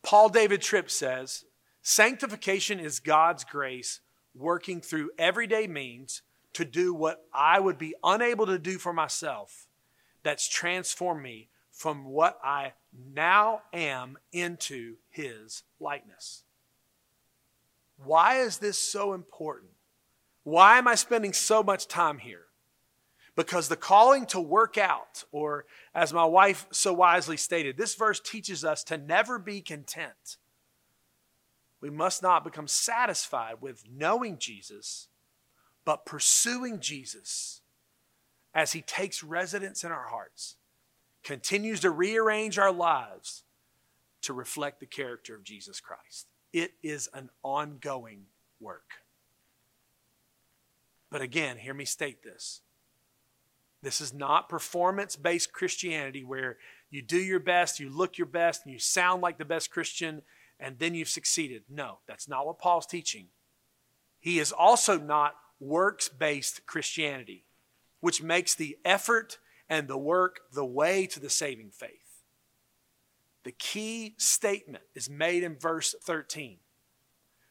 Paul 0.03 0.29
David 0.29 0.61
Tripp 0.61 0.89
says 0.89 1.45
sanctification 1.81 2.79
is 2.79 2.99
God's 2.99 3.43
grace 3.43 4.01
working 4.33 4.81
through 4.81 5.11
everyday 5.17 5.67
means 5.67 6.21
to 6.53 6.65
do 6.65 6.93
what 6.93 7.25
I 7.33 7.59
would 7.59 7.77
be 7.77 7.95
unable 8.03 8.45
to 8.45 8.59
do 8.59 8.77
for 8.77 8.93
myself 8.93 9.67
that's 10.23 10.47
transformed 10.47 11.23
me 11.23 11.49
from 11.71 12.05
what 12.05 12.39
I 12.43 12.73
now 13.13 13.61
am 13.73 14.17
into 14.31 14.95
his 15.09 15.63
likeness. 15.79 16.43
Why 18.03 18.37
is 18.37 18.57
this 18.57 18.77
so 18.77 19.13
important? 19.13 19.71
Why 20.43 20.77
am 20.77 20.87
I 20.87 20.95
spending 20.95 21.33
so 21.33 21.63
much 21.63 21.87
time 21.87 22.17
here? 22.17 22.45
Because 23.35 23.69
the 23.69 23.77
calling 23.77 24.25
to 24.27 24.41
work 24.41 24.77
out, 24.77 25.23
or 25.31 25.65
as 25.95 26.11
my 26.11 26.25
wife 26.25 26.67
so 26.71 26.91
wisely 26.93 27.37
stated, 27.37 27.77
this 27.77 27.95
verse 27.95 28.19
teaches 28.19 28.65
us 28.65 28.83
to 28.85 28.97
never 28.97 29.39
be 29.39 29.61
content. 29.61 30.37
We 31.79 31.89
must 31.89 32.21
not 32.21 32.43
become 32.43 32.67
satisfied 32.67 33.55
with 33.61 33.83
knowing 33.89 34.37
Jesus, 34.37 35.07
but 35.85 36.05
pursuing 36.05 36.79
Jesus 36.79 37.61
as 38.53 38.73
he 38.73 38.81
takes 38.81 39.23
residence 39.23 39.83
in 39.83 39.91
our 39.91 40.07
hearts 40.09 40.57
continues 41.23 41.79
to 41.81 41.89
rearrange 41.89 42.57
our 42.57 42.71
lives 42.71 43.43
to 44.21 44.33
reflect 44.33 44.79
the 44.79 44.85
character 44.85 45.35
of 45.35 45.43
Jesus 45.43 45.79
Christ. 45.79 46.27
It 46.53 46.73
is 46.83 47.09
an 47.13 47.29
ongoing 47.43 48.25
work. 48.59 48.91
But 51.09 51.21
again, 51.21 51.57
hear 51.57 51.73
me 51.73 51.85
state 51.85 52.23
this 52.23 52.61
This 53.81 54.01
is 54.01 54.13
not 54.13 54.49
performance 54.49 55.15
based 55.15 55.53
Christianity 55.53 56.23
where 56.23 56.57
you 56.89 57.01
do 57.01 57.17
your 57.17 57.39
best, 57.39 57.79
you 57.79 57.89
look 57.89 58.17
your 58.17 58.27
best, 58.27 58.63
and 58.63 58.73
you 58.73 58.79
sound 58.79 59.21
like 59.21 59.37
the 59.37 59.45
best 59.45 59.71
Christian, 59.71 60.21
and 60.59 60.77
then 60.77 60.93
you've 60.93 61.09
succeeded. 61.09 61.63
No, 61.69 61.99
that's 62.07 62.27
not 62.27 62.45
what 62.45 62.59
Paul's 62.59 62.85
teaching. 62.85 63.27
He 64.19 64.39
is 64.39 64.51
also 64.51 64.99
not 64.99 65.35
works 65.59 66.09
based 66.09 66.65
Christianity, 66.65 67.45
which 68.01 68.21
makes 68.21 68.53
the 68.53 68.77
effort 68.85 69.39
and 69.67 69.87
the 69.87 69.97
work 69.97 70.41
the 70.53 70.65
way 70.65 71.07
to 71.07 71.19
the 71.19 71.29
saving 71.29 71.71
faith. 71.71 71.89
The 73.43 73.51
key 73.51 74.13
statement 74.17 74.83
is 74.93 75.09
made 75.09 75.43
in 75.43 75.57
verse 75.57 75.95
13. 76.03 76.57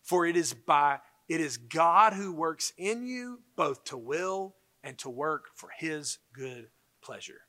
For 0.02 0.26
it 0.26 0.36
is 0.36 0.54
by 0.54 0.98
it 1.28 1.40
is 1.40 1.56
God 1.56 2.12
who 2.12 2.32
works 2.32 2.72
in 2.76 3.06
you 3.06 3.40
both 3.56 3.84
to 3.84 3.96
will 3.96 4.54
and 4.82 4.98
to 4.98 5.10
work 5.10 5.46
for 5.54 5.70
his 5.76 6.18
good 6.32 6.68
pleasure. 7.02 7.42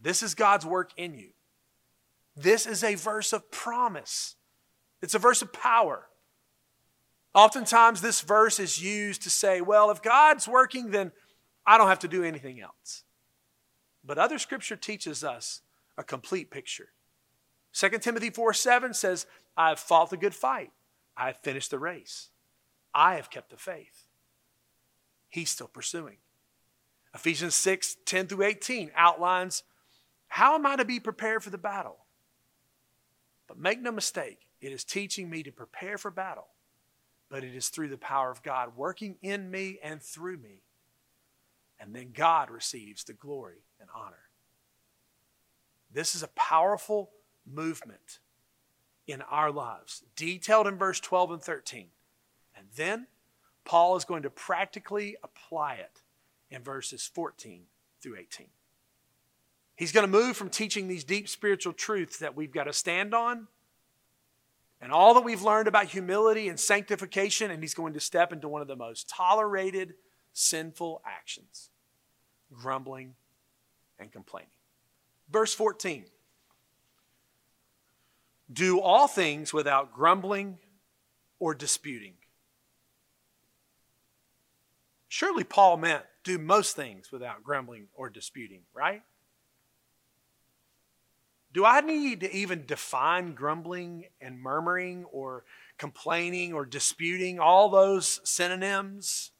This 0.00 0.22
is 0.22 0.34
God's 0.34 0.66
work 0.66 0.90
in 0.96 1.14
you. 1.14 1.30
This 2.36 2.66
is 2.66 2.82
a 2.82 2.94
verse 2.94 3.32
of 3.32 3.50
promise. 3.50 4.36
It's 5.00 5.14
a 5.14 5.18
verse 5.18 5.42
of 5.42 5.52
power. 5.52 6.06
Oftentimes, 7.34 8.00
this 8.00 8.20
verse 8.20 8.60
is 8.60 8.82
used 8.82 9.22
to 9.22 9.30
say, 9.30 9.60
well, 9.60 9.90
if 9.90 10.02
God's 10.02 10.46
working, 10.46 10.90
then 10.90 11.12
I 11.66 11.78
don't 11.78 11.88
have 11.88 12.00
to 12.00 12.08
do 12.08 12.22
anything 12.22 12.60
else. 12.60 13.04
But 14.04 14.18
other 14.18 14.38
scripture 14.38 14.76
teaches 14.76 15.24
us 15.24 15.62
a 15.96 16.04
complete 16.04 16.50
picture. 16.50 16.88
2 17.72 17.88
Timothy 17.98 18.30
4 18.30 18.52
7 18.52 18.94
says, 18.94 19.26
I 19.56 19.70
have 19.70 19.80
fought 19.80 20.10
the 20.10 20.16
good 20.16 20.34
fight. 20.34 20.70
I 21.16 21.28
have 21.28 21.38
finished 21.38 21.70
the 21.70 21.78
race. 21.78 22.28
I 22.94 23.16
have 23.16 23.30
kept 23.30 23.50
the 23.50 23.56
faith. 23.56 24.03
He's 25.34 25.50
still 25.50 25.68
pursuing. 25.68 26.18
Ephesians 27.14 27.54
6 27.54 27.96
10 28.04 28.26
through 28.28 28.44
18 28.44 28.90
outlines 28.94 29.62
how 30.28 30.56
am 30.56 30.66
I 30.66 30.74
to 30.76 30.84
be 30.84 30.98
prepared 30.98 31.44
for 31.44 31.50
the 31.50 31.58
battle? 31.58 31.98
But 33.46 33.58
make 33.58 33.80
no 33.80 33.92
mistake, 33.92 34.48
it 34.60 34.72
is 34.72 34.82
teaching 34.82 35.30
me 35.30 35.44
to 35.44 35.52
prepare 35.52 35.96
for 35.96 36.10
battle 36.10 36.48
but 37.34 37.42
it 37.42 37.56
is 37.56 37.68
through 37.68 37.88
the 37.88 37.98
power 37.98 38.30
of 38.30 38.44
God 38.44 38.76
working 38.76 39.16
in 39.20 39.50
me 39.50 39.80
and 39.82 40.00
through 40.00 40.36
me. 40.38 40.62
And 41.80 41.92
then 41.92 42.12
God 42.14 42.48
receives 42.48 43.02
the 43.02 43.12
glory 43.12 43.64
and 43.80 43.88
honor. 43.92 44.28
This 45.92 46.14
is 46.14 46.22
a 46.22 46.28
powerful 46.28 47.10
movement 47.44 48.20
in 49.08 49.20
our 49.22 49.50
lives, 49.50 50.04
detailed 50.14 50.68
in 50.68 50.78
verse 50.78 51.00
12 51.00 51.32
and 51.32 51.42
13. 51.42 51.88
And 52.56 52.68
then 52.76 53.08
Paul 53.64 53.96
is 53.96 54.04
going 54.04 54.22
to 54.22 54.30
practically 54.30 55.16
apply 55.22 55.74
it 55.74 56.02
in 56.50 56.62
verses 56.62 57.10
14 57.14 57.62
through 58.00 58.16
18. 58.18 58.46
He's 59.76 59.92
going 59.92 60.04
to 60.04 60.10
move 60.10 60.36
from 60.36 60.50
teaching 60.50 60.86
these 60.86 61.04
deep 61.04 61.28
spiritual 61.28 61.72
truths 61.72 62.18
that 62.18 62.36
we've 62.36 62.52
got 62.52 62.64
to 62.64 62.72
stand 62.72 63.14
on 63.14 63.48
and 64.80 64.92
all 64.92 65.14
that 65.14 65.24
we've 65.24 65.42
learned 65.42 65.66
about 65.66 65.86
humility 65.86 66.48
and 66.48 66.60
sanctification, 66.60 67.50
and 67.50 67.62
he's 67.62 67.74
going 67.74 67.94
to 67.94 68.00
step 68.00 68.32
into 68.32 68.48
one 68.48 68.60
of 68.60 68.68
the 68.68 68.76
most 68.76 69.08
tolerated 69.08 69.94
sinful 70.32 71.00
actions 71.06 71.70
grumbling 72.52 73.14
and 73.98 74.12
complaining. 74.12 74.50
Verse 75.30 75.54
14 75.54 76.04
Do 78.52 78.78
all 78.80 79.08
things 79.08 79.52
without 79.52 79.92
grumbling 79.92 80.58
or 81.38 81.54
disputing. 81.54 82.14
Surely 85.14 85.44
Paul 85.44 85.76
meant 85.76 86.02
do 86.24 86.38
most 86.38 86.74
things 86.74 87.12
without 87.12 87.44
grumbling 87.44 87.86
or 87.94 88.10
disputing, 88.10 88.62
right? 88.74 89.04
Do 91.52 91.64
I 91.64 91.82
need 91.82 92.18
to 92.22 92.34
even 92.34 92.66
define 92.66 93.36
grumbling 93.36 94.06
and 94.20 94.40
murmuring 94.40 95.04
or 95.04 95.44
complaining 95.78 96.52
or 96.52 96.66
disputing, 96.66 97.38
all 97.38 97.68
those 97.68 98.22
synonyms? 98.24 99.30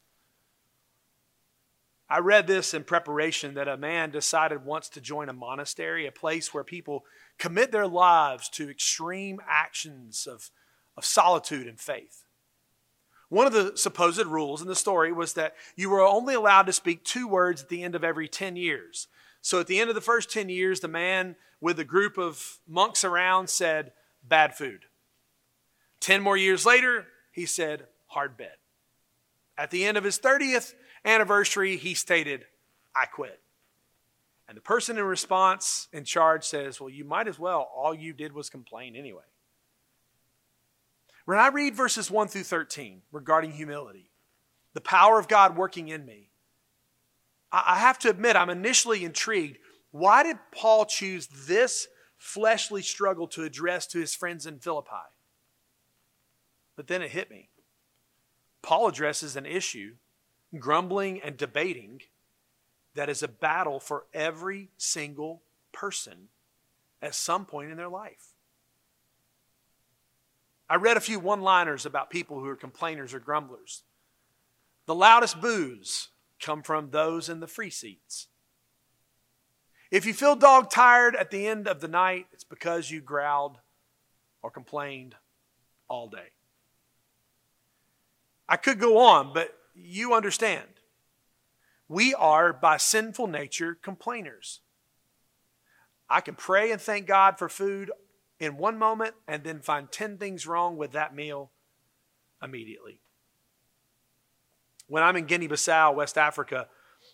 I 2.09 2.19
read 2.19 2.47
this 2.47 2.73
in 2.73 2.85
preparation 2.85 3.55
that 3.55 3.67
a 3.67 3.75
man 3.75 4.11
decided 4.11 4.63
once 4.63 4.87
to 4.87 5.01
join 5.01 5.27
a 5.27 5.33
monastery, 5.33 6.07
a 6.07 6.11
place 6.13 6.53
where 6.53 6.63
people 6.63 7.03
commit 7.37 7.73
their 7.73 7.85
lives 7.85 8.47
to 8.51 8.69
extreme 8.69 9.41
actions 9.45 10.25
of, 10.25 10.51
of 10.95 11.03
solitude 11.03 11.67
and 11.67 11.81
faith. 11.81 12.24
One 13.29 13.47
of 13.47 13.53
the 13.53 13.75
supposed 13.75 14.25
rules 14.25 14.61
in 14.61 14.67
the 14.67 14.75
story 14.75 15.11
was 15.11 15.33
that 15.33 15.55
you 15.75 15.89
were 15.89 16.01
only 16.01 16.35
allowed 16.35 16.67
to 16.67 16.73
speak 16.73 17.03
two 17.03 17.27
words 17.27 17.63
at 17.63 17.69
the 17.69 17.83
end 17.83 17.95
of 17.95 18.03
every 18.03 18.27
10 18.27 18.55
years. 18.55 19.07
So 19.41 19.59
at 19.59 19.67
the 19.67 19.79
end 19.79 19.89
of 19.89 19.95
the 19.95 20.01
first 20.01 20.31
10 20.31 20.49
years, 20.49 20.79
the 20.79 20.87
man 20.87 21.35
with 21.59 21.79
a 21.79 21.83
group 21.83 22.17
of 22.17 22.59
monks 22.67 23.03
around 23.03 23.49
said, 23.49 23.93
bad 24.23 24.55
food. 24.55 24.85
10 25.99 26.21
more 26.21 26.37
years 26.37 26.65
later, 26.65 27.07
he 27.31 27.45
said, 27.45 27.87
hard 28.07 28.37
bed. 28.37 28.55
At 29.57 29.71
the 29.71 29.85
end 29.85 29.97
of 29.97 30.03
his 30.03 30.19
30th 30.19 30.73
anniversary, 31.03 31.77
he 31.77 31.93
stated, 31.93 32.45
I 32.95 33.05
quit. 33.05 33.39
And 34.47 34.57
the 34.57 34.61
person 34.61 34.97
in 34.97 35.03
response 35.03 35.87
in 35.91 36.03
charge 36.03 36.43
says, 36.43 36.79
Well, 36.79 36.89
you 36.89 37.03
might 37.03 37.27
as 37.27 37.39
well. 37.39 37.69
All 37.75 37.95
you 37.95 38.13
did 38.13 38.33
was 38.33 38.49
complain 38.49 38.95
anyway. 38.95 39.23
When 41.25 41.39
I 41.39 41.47
read 41.47 41.75
verses 41.75 42.09
1 42.09 42.27
through 42.27 42.43
13 42.43 43.01
regarding 43.11 43.51
humility, 43.51 44.11
the 44.73 44.81
power 44.81 45.19
of 45.19 45.27
God 45.27 45.57
working 45.57 45.89
in 45.89 46.05
me, 46.05 46.29
I 47.51 47.77
have 47.79 47.99
to 47.99 48.09
admit, 48.09 48.35
I'm 48.35 48.49
initially 48.49 49.05
intrigued. 49.05 49.57
Why 49.91 50.23
did 50.23 50.37
Paul 50.51 50.85
choose 50.85 51.27
this 51.27 51.87
fleshly 52.17 52.81
struggle 52.81 53.27
to 53.29 53.43
address 53.43 53.87
to 53.87 53.99
his 53.99 54.13
friends 54.13 54.45
in 54.45 54.59
Philippi? 54.59 54.89
But 56.75 56.87
then 56.87 57.01
it 57.01 57.11
hit 57.11 57.29
me. 57.29 57.49
Paul 58.61 58.87
addresses 58.87 59.35
an 59.35 59.45
issue, 59.45 59.95
grumbling 60.57 61.21
and 61.21 61.37
debating, 61.37 62.01
that 62.95 63.09
is 63.09 63.21
a 63.21 63.27
battle 63.27 63.79
for 63.79 64.05
every 64.13 64.69
single 64.77 65.43
person 65.71 66.29
at 67.01 67.13
some 67.13 67.45
point 67.45 67.71
in 67.71 67.77
their 67.77 67.89
life. 67.89 68.34
I 70.69 70.75
read 70.75 70.97
a 70.97 71.01
few 71.01 71.19
one 71.19 71.41
liners 71.41 71.85
about 71.85 72.09
people 72.09 72.39
who 72.39 72.47
are 72.47 72.55
complainers 72.55 73.13
or 73.13 73.19
grumblers. 73.19 73.83
The 74.87 74.95
loudest 74.95 75.39
boos 75.41 76.09
come 76.41 76.63
from 76.63 76.89
those 76.89 77.29
in 77.29 77.39
the 77.39 77.47
free 77.47 77.69
seats. 77.69 78.27
If 79.91 80.05
you 80.05 80.13
feel 80.13 80.35
dog 80.35 80.69
tired 80.69 81.15
at 81.15 81.31
the 81.31 81.47
end 81.47 81.67
of 81.67 81.81
the 81.81 81.87
night, 81.87 82.27
it's 82.33 82.43
because 82.43 82.89
you 82.89 83.01
growled 83.01 83.59
or 84.41 84.49
complained 84.49 85.15
all 85.87 86.07
day. 86.09 86.31
I 88.49 88.57
could 88.57 88.79
go 88.79 88.97
on, 88.97 89.33
but 89.33 89.55
you 89.73 90.13
understand. 90.13 90.67
We 91.87 92.13
are, 92.15 92.51
by 92.53 92.77
sinful 92.77 93.27
nature, 93.27 93.77
complainers. 93.79 94.61
I 96.09 96.21
can 96.21 96.35
pray 96.35 96.71
and 96.71 96.81
thank 96.81 97.07
God 97.07 97.37
for 97.37 97.49
food 97.49 97.91
in 98.39 98.57
one 98.57 98.77
moment 98.77 99.15
and 99.27 99.43
then 99.43 99.61
find 99.61 99.91
10 99.91 100.17
things 100.17 100.45
wrong 100.45 100.77
with 100.77 100.91
that 100.91 101.15
meal 101.15 101.51
immediately. 102.41 102.99
When 104.87 105.03
I'm 105.03 105.15
in 105.15 105.25
Guinea 105.25 105.47
Bissau, 105.47 105.95
West 105.95 106.17
Africa, 106.17 106.67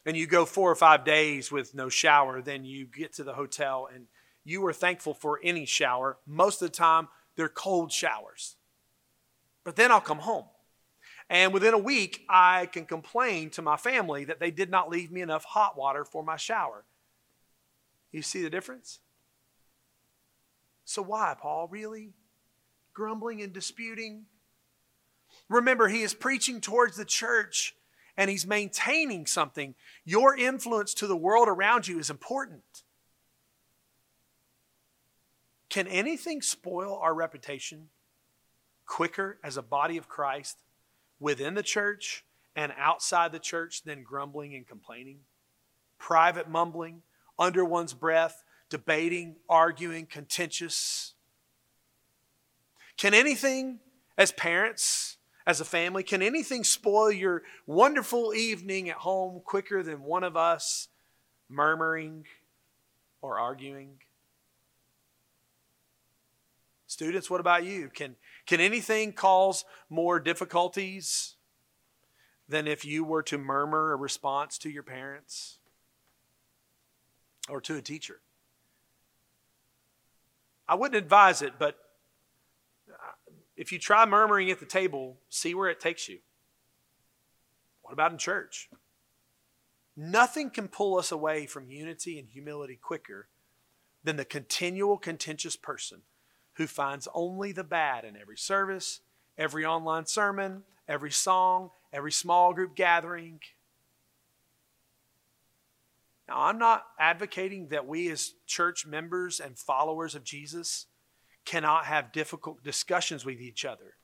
and 0.06 0.18
you 0.18 0.28
go 0.28 0.46
four 0.46 0.72
or 0.72 0.76
five 0.76 1.06
days 1.06 1.52
with 1.52 1.76
no 1.76 1.90
shower, 1.90 2.42
then 2.42 2.66
you 2.66 2.86
get 2.86 3.14
to 3.14 3.24
the 3.24 3.34
hotel 3.34 3.88
and 3.94 4.08
you 4.44 4.66
are 4.66 4.74
thankful 4.74 5.14
for 5.14 5.40
any 5.44 5.66
shower. 5.66 6.18
Most 6.26 6.62
of 6.62 6.72
the 6.72 6.76
time, 6.76 7.08
they're 7.36 7.50
cold 7.50 7.92
showers. 7.92 8.56
But 9.64 9.76
then 9.76 9.92
I'll 9.92 10.02
come 10.02 10.20
home. 10.20 10.46
And 11.30 11.54
within 11.54 11.74
a 11.74 11.78
week, 11.78 12.26
I 12.28 12.66
can 12.66 12.86
complain 12.86 13.52
to 13.52 13.62
my 13.62 13.78
family 13.78 14.26
that 14.26 14.40
they 14.40 14.52
did 14.52 14.70
not 14.70 14.90
leave 14.90 15.12
me 15.12 15.22
enough 15.22 15.46
hot 15.46 15.78
water 15.78 16.04
for 16.04 16.24
my 16.24 16.36
shower. 16.36 16.84
You 18.12 18.22
see 18.22 18.42
the 18.42 18.50
difference? 18.50 19.00
So, 20.92 21.02
why, 21.02 21.36
Paul? 21.40 21.70
Really? 21.72 22.12
Grumbling 22.94 23.42
and 23.42 23.54
disputing? 23.54 24.26
Remember, 25.48 25.88
he 25.88 26.02
is 26.02 26.14
preaching 26.14 26.60
towards 26.60 26.98
the 26.98 27.06
church 27.06 27.76
and 28.18 28.30
he's 28.30 28.46
maintaining 28.46 29.26
something. 29.26 29.76
Your 30.04 30.36
influence 30.36 30.94
to 30.96 31.08
the 31.08 31.16
world 31.16 31.48
around 31.48 31.88
you 31.88 31.98
is 31.98 32.10
important. 32.10 32.84
Can 35.70 35.88
anything 35.88 36.42
spoil 36.42 37.00
our 37.02 37.14
reputation 37.14 37.88
quicker 38.86 39.40
as 39.46 39.56
a 39.56 39.62
body 39.62 39.96
of 39.96 40.10
Christ 40.10 40.58
within 41.22 41.54
the 41.54 41.64
church 41.64 42.26
and 42.54 42.74
outside 42.78 43.32
the 43.32 43.40
church 43.40 43.84
than 43.84 44.04
grumbling 44.04 44.54
and 44.56 44.68
complaining? 44.68 45.20
Private 45.98 46.50
mumbling, 46.50 47.04
under 47.40 47.64
one's 47.64 47.94
breath, 47.94 48.44
debating, 48.72 49.36
arguing, 49.48 50.08
contentious. 50.08 51.14
Can 52.98 53.14
anything, 53.14 53.80
as 54.18 54.32
parents, 54.32 55.18
as 55.46 55.60
a 55.60 55.66
family? 55.66 56.04
Can 56.04 56.22
anything 56.24 56.64
spoil 56.64 57.12
your 57.12 57.44
wonderful 57.68 58.34
evening 58.34 58.90
at 58.90 58.96
home 58.96 59.42
quicker 59.46 59.84
than 59.84 60.02
one 60.02 60.24
of 60.24 60.36
us 60.36 60.88
murmuring, 61.50 62.26
or 63.22 63.38
arguing? 63.38 64.00
Students, 66.88 67.30
what 67.30 67.42
about 67.42 67.66
you? 67.66 67.90
Can, 67.90 68.16
can 68.46 68.62
anything 68.62 69.12
cause 69.12 69.66
more 69.90 70.18
difficulties 70.20 71.36
than 72.48 72.68
if 72.68 72.86
you 72.86 73.04
were 73.04 73.24
to 73.24 73.38
murmur 73.38 73.92
a 73.92 73.96
response 73.98 74.58
to 74.60 74.70
your 74.70 74.84
parents 74.84 75.58
or 77.50 77.60
to 77.62 77.76
a 77.76 77.82
teacher? 77.82 78.22
I 80.72 80.76
wouldn't 80.76 80.96
advise 80.96 81.42
it, 81.42 81.56
but 81.60 81.76
if 83.58 83.74
you 83.74 83.78
try 83.78 84.06
murmuring 84.06 84.50
at 84.52 84.62
the 84.62 84.66
table, 84.66 85.18
see 85.28 85.54
where 85.54 85.70
it 85.70 85.82
takes 85.82 86.08
you. 86.08 86.20
What 87.82 87.92
about 87.92 88.14
in 88.14 88.18
church? 88.18 88.70
Nothing 89.98 90.50
can 90.50 90.70
pull 90.70 90.98
us 90.98 91.12
away 91.12 91.46
from 91.46 91.70
unity 91.70 92.18
and 92.18 92.30
humility 92.30 92.80
quicker 92.82 93.28
than 94.06 94.16
the 94.16 94.24
continual 94.24 94.98
contentious 94.98 95.58
person 95.58 96.04
who 96.54 96.68
finds 96.68 97.06
only 97.14 97.52
the 97.52 97.66
bad 97.66 98.06
in 98.06 98.16
every 98.16 98.38
service, 98.38 99.02
every 99.38 99.66
online 99.66 100.06
sermon, 100.06 100.64
every 100.88 101.12
song, 101.12 101.72
every 101.92 102.14
small 102.14 102.54
group 102.54 102.78
gathering. 102.78 103.42
Now, 106.32 106.44
I'm 106.44 106.60
not 106.60 106.86
advocating 106.98 107.68
that 107.72 107.86
we 107.86 108.10
as 108.10 108.36
church 108.48 108.86
members 108.86 109.42
and 109.42 109.60
followers 109.60 110.16
of 110.16 110.24
Jesus 110.24 110.86
cannot 111.44 111.88
have 111.88 112.14
difficult 112.14 112.64
discussions 112.64 113.26
with 113.26 113.42
each 113.42 113.66
other, 113.66 113.96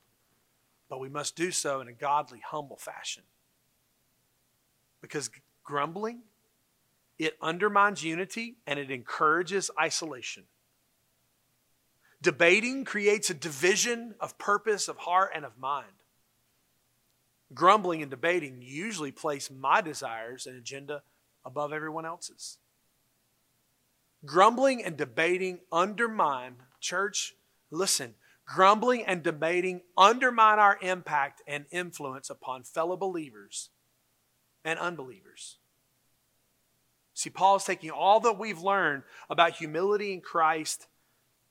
but 0.90 1.00
we 1.00 1.08
must 1.08 1.36
do 1.36 1.50
so 1.50 1.80
in 1.80 1.88
a 1.88 1.92
godly, 1.94 2.42
humble 2.44 2.76
fashion. 2.76 3.22
Because 5.00 5.30
grumbling, 5.64 6.20
it 7.18 7.38
undermines 7.40 8.04
unity 8.04 8.56
and 8.66 8.78
it 8.78 8.90
encourages 8.90 9.70
isolation. 9.80 10.44
Debating 12.20 12.84
creates 12.84 13.30
a 13.30 13.34
division 13.34 14.14
of 14.20 14.36
purpose, 14.36 14.86
of 14.86 14.98
heart, 14.98 15.30
and 15.34 15.46
of 15.46 15.56
mind. 15.56 15.86
Grumbling 17.54 18.02
and 18.02 18.10
debating 18.10 18.58
usually 18.60 19.12
place 19.12 19.50
my 19.50 19.80
desires 19.80 20.46
and 20.46 20.58
agenda 20.58 21.00
above 21.44 21.72
everyone 21.72 22.04
else's. 22.06 22.58
Grumbling 24.24 24.84
and 24.84 24.96
debating 24.96 25.60
undermine, 25.70 26.56
church, 26.80 27.34
listen, 27.70 28.14
grumbling 28.44 29.04
and 29.04 29.22
debating 29.22 29.82
undermine 29.96 30.58
our 30.58 30.78
impact 30.82 31.42
and 31.46 31.66
influence 31.70 32.30
upon 32.30 32.64
fellow 32.64 32.96
believers 32.96 33.70
and 34.64 34.78
unbelievers. 34.78 35.58
See, 37.14 37.30
Paul 37.30 37.56
is 37.56 37.64
taking 37.64 37.90
all 37.90 38.20
that 38.20 38.38
we've 38.38 38.60
learned 38.60 39.02
about 39.28 39.54
humility 39.54 40.12
in 40.12 40.20
Christ 40.20 40.86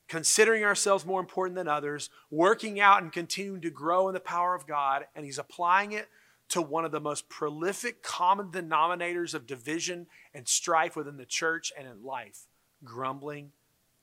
considering 0.07 0.63
ourselves 0.63 1.05
more 1.05 1.19
important 1.19 1.55
than 1.55 1.67
others, 1.67 2.09
working 2.31 2.79
out 2.79 3.01
and 3.01 3.11
continuing 3.11 3.61
to 3.61 3.69
grow 3.69 4.07
in 4.07 4.13
the 4.13 4.19
power 4.19 4.55
of 4.55 4.65
God, 4.65 5.05
and 5.15 5.25
he's 5.25 5.37
applying 5.37 5.91
it 5.91 6.07
to 6.49 6.61
one 6.61 6.85
of 6.85 6.91
the 6.91 6.99
most 6.99 7.29
prolific 7.29 8.01
common 8.01 8.49
denominators 8.49 9.33
of 9.33 9.45
division 9.45 10.07
and 10.33 10.47
strife 10.47 10.95
within 10.95 11.17
the 11.17 11.25
church 11.25 11.71
and 11.77 11.87
in 11.87 12.03
life 12.03 12.47
grumbling 12.83 13.51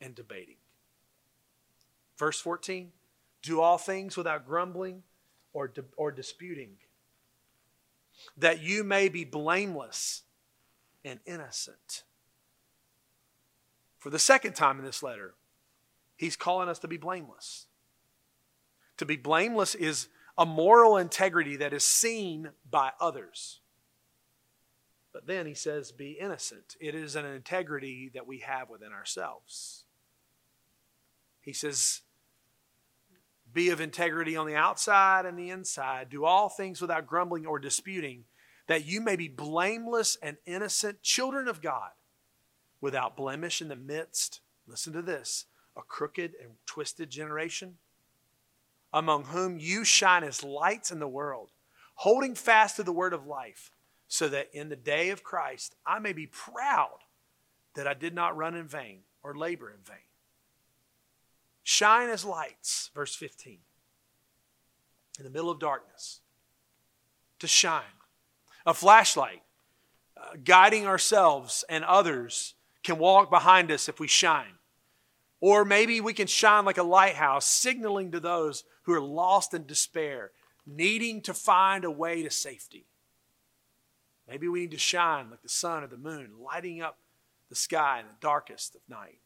and 0.00 0.14
debating. 0.14 0.57
Verse 2.18 2.40
14 2.40 2.92
do 3.42 3.61
all 3.61 3.76
things 3.76 4.16
without 4.16 4.46
grumbling 4.46 5.02
or, 5.52 5.70
or 5.98 6.11
disputing, 6.11 6.70
that 8.38 8.62
you 8.62 8.83
may 8.83 9.11
be 9.11 9.22
blameless 9.22 10.22
and 11.04 11.20
innocent. 11.26 12.04
For 13.98 14.09
the 14.09 14.18
second 14.18 14.54
time 14.54 14.78
in 14.78 14.85
this 14.85 15.02
letter, 15.02 15.35
He's 16.16 16.37
calling 16.37 16.68
us 16.68 16.78
to 16.78 16.88
be 16.88 16.96
blameless. 16.96 17.66
To 18.98 19.04
be 19.04 19.16
blameless 19.16 19.74
is 19.74 20.09
a 20.37 20.44
moral 20.44 20.97
integrity 20.97 21.57
that 21.57 21.73
is 21.73 21.85
seen 21.85 22.51
by 22.68 22.92
others. 23.01 23.61
But 25.12 25.27
then 25.29 25.47
he 25.47 25.55
says, 25.55 25.92
be 25.92 26.18
innocent. 26.20 26.77
It 26.81 26.94
is 26.94 27.14
an 27.14 27.25
integrity 27.25 28.11
that 28.14 28.27
we 28.27 28.40
have 28.40 28.68
within 28.68 28.92
ourselves. 28.92 29.85
He 31.40 31.53
says, 31.53 32.01
be 33.53 33.70
of 33.70 33.81
integrity 33.81 34.37
on 34.37 34.47
the 34.47 34.57
outside 34.57 35.25
and 35.25 35.38
the 35.38 35.51
inside. 35.51 36.11
Do 36.11 36.25
all 36.25 36.49
things 36.49 36.81
without 36.81 37.07
grumbling 37.07 37.47
or 37.47 37.61
disputing, 37.61 38.25
that 38.66 38.87
you 38.87 39.01
may 39.01 39.14
be 39.14 39.29
blameless 39.29 40.18
and 40.20 40.37
innocent 40.47 41.03
children 41.03 41.47
of 41.47 41.62
God, 41.62 41.90
without 42.81 43.16
blemish 43.16 43.62
in 43.62 43.68
the 43.68 43.77
midst, 43.77 44.40
listen 44.66 44.92
to 44.94 45.03
this, 45.03 45.47
a 45.77 45.83
crooked 45.83 46.33
and 46.42 46.55
twisted 46.66 47.09
generation, 47.09 47.77
among 48.94 49.24
whom 49.24 49.59
you 49.59 49.85
shine 49.85 50.22
as 50.22 50.44
lights 50.44 50.92
in 50.92 51.00
the 51.00 51.09
world, 51.09 51.50
holding 51.96 52.37
fast 52.37 52.76
to 52.76 52.85
the 52.85 52.92
word 52.92 53.12
of 53.12 53.26
life, 53.26 53.72
so 54.07 54.28
that 54.28 54.48
in 54.54 54.68
the 54.68 54.76
day 54.76 55.11
of 55.11 55.24
Christ 55.24 55.74
I 55.85 55.98
may 55.98 56.12
be 56.12 56.28
proud 56.28 56.98
that 57.74 57.88
I 57.88 57.94
did 57.94 58.14
not 58.14 58.37
run 58.37 58.54
in 58.54 58.68
vain 58.68 59.00
or 59.24 59.35
labor 59.35 59.68
in 59.68 59.83
vain. 59.85 59.96
Shine 61.64 62.09
as 62.09 62.24
lights, 62.24 62.90
verse 62.94 63.16
15, 63.16 63.59
in 65.18 65.24
the 65.24 65.30
middle 65.30 65.50
of 65.50 65.59
darkness, 65.59 66.20
to 67.40 67.48
shine. 67.48 67.83
A 68.64 68.74
flashlight 68.74 69.42
uh, 70.16 70.37
guiding 70.44 70.87
ourselves 70.87 71.64
and 71.68 71.83
others 71.85 72.54
can 72.85 72.98
walk 72.98 73.28
behind 73.28 73.72
us 73.72 73.88
if 73.88 73.98
we 73.98 74.07
shine. 74.07 74.59
Or 75.40 75.64
maybe 75.64 76.00
we 76.00 76.14
can 76.14 76.28
shine 76.28 76.64
like 76.64 76.78
a 76.78 76.85
lighthouse, 76.85 77.46
signaling 77.46 78.12
to 78.12 78.20
those 78.20 78.62
who 78.85 78.92
are 78.92 79.01
lost 79.01 79.53
in 79.55 79.66
despair, 79.66 80.31
needing 80.66 81.20
to 81.23 81.35
find 81.35 81.85
a 81.85 81.90
way 81.90 82.23
to 82.23 82.31
safety. 82.31 82.87
Maybe 84.29 84.49
we 84.49 84.61
need 84.61 84.70
to 84.70 84.79
shine 84.79 85.31
like 85.31 85.42
the 85.42 85.49
sun 85.49 85.85
or 85.85 85.87
the 85.87 85.97
moon, 85.97 86.33
lighting 86.40 86.81
up 86.81 86.99
the 87.51 87.57
sky 87.57 88.01
in 88.01 88.07
the 88.07 88.12
darkest 88.20 88.75
of 88.75 88.81
night. 88.88 89.18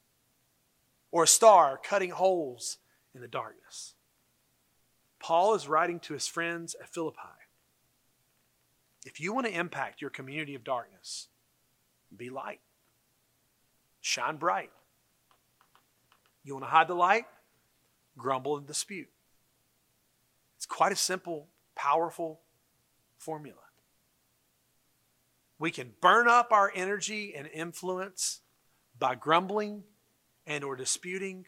Or 1.10 1.24
a 1.24 1.28
star 1.28 1.78
cutting 1.82 2.10
holes 2.10 2.78
in 3.14 3.20
the 3.20 3.28
darkness. 3.28 3.94
Paul 5.20 5.54
is 5.54 5.68
writing 5.68 6.00
to 6.00 6.14
his 6.14 6.26
friends 6.26 6.76
at 6.80 6.92
Philippi. 6.92 7.18
If 9.04 9.20
you 9.20 9.32
want 9.32 9.46
to 9.46 9.58
impact 9.58 10.00
your 10.00 10.10
community 10.10 10.54
of 10.54 10.64
darkness, 10.64 11.28
be 12.14 12.30
light, 12.30 12.60
shine 14.00 14.36
bright. 14.36 14.70
You 16.44 16.54
want 16.54 16.64
to 16.64 16.70
hide 16.70 16.88
the 16.88 16.94
light? 16.94 17.24
Grumble 18.16 18.56
and 18.56 18.66
dispute. 18.66 19.08
It's 20.58 20.66
quite 20.66 20.90
a 20.90 20.96
simple, 20.96 21.46
powerful 21.76 22.40
formula. 23.16 23.60
We 25.60 25.70
can 25.70 25.92
burn 26.00 26.26
up 26.26 26.50
our 26.50 26.72
energy 26.74 27.32
and 27.36 27.46
influence 27.46 28.40
by 28.98 29.14
grumbling 29.14 29.84
and 30.48 30.64
or 30.64 30.74
disputing 30.74 31.46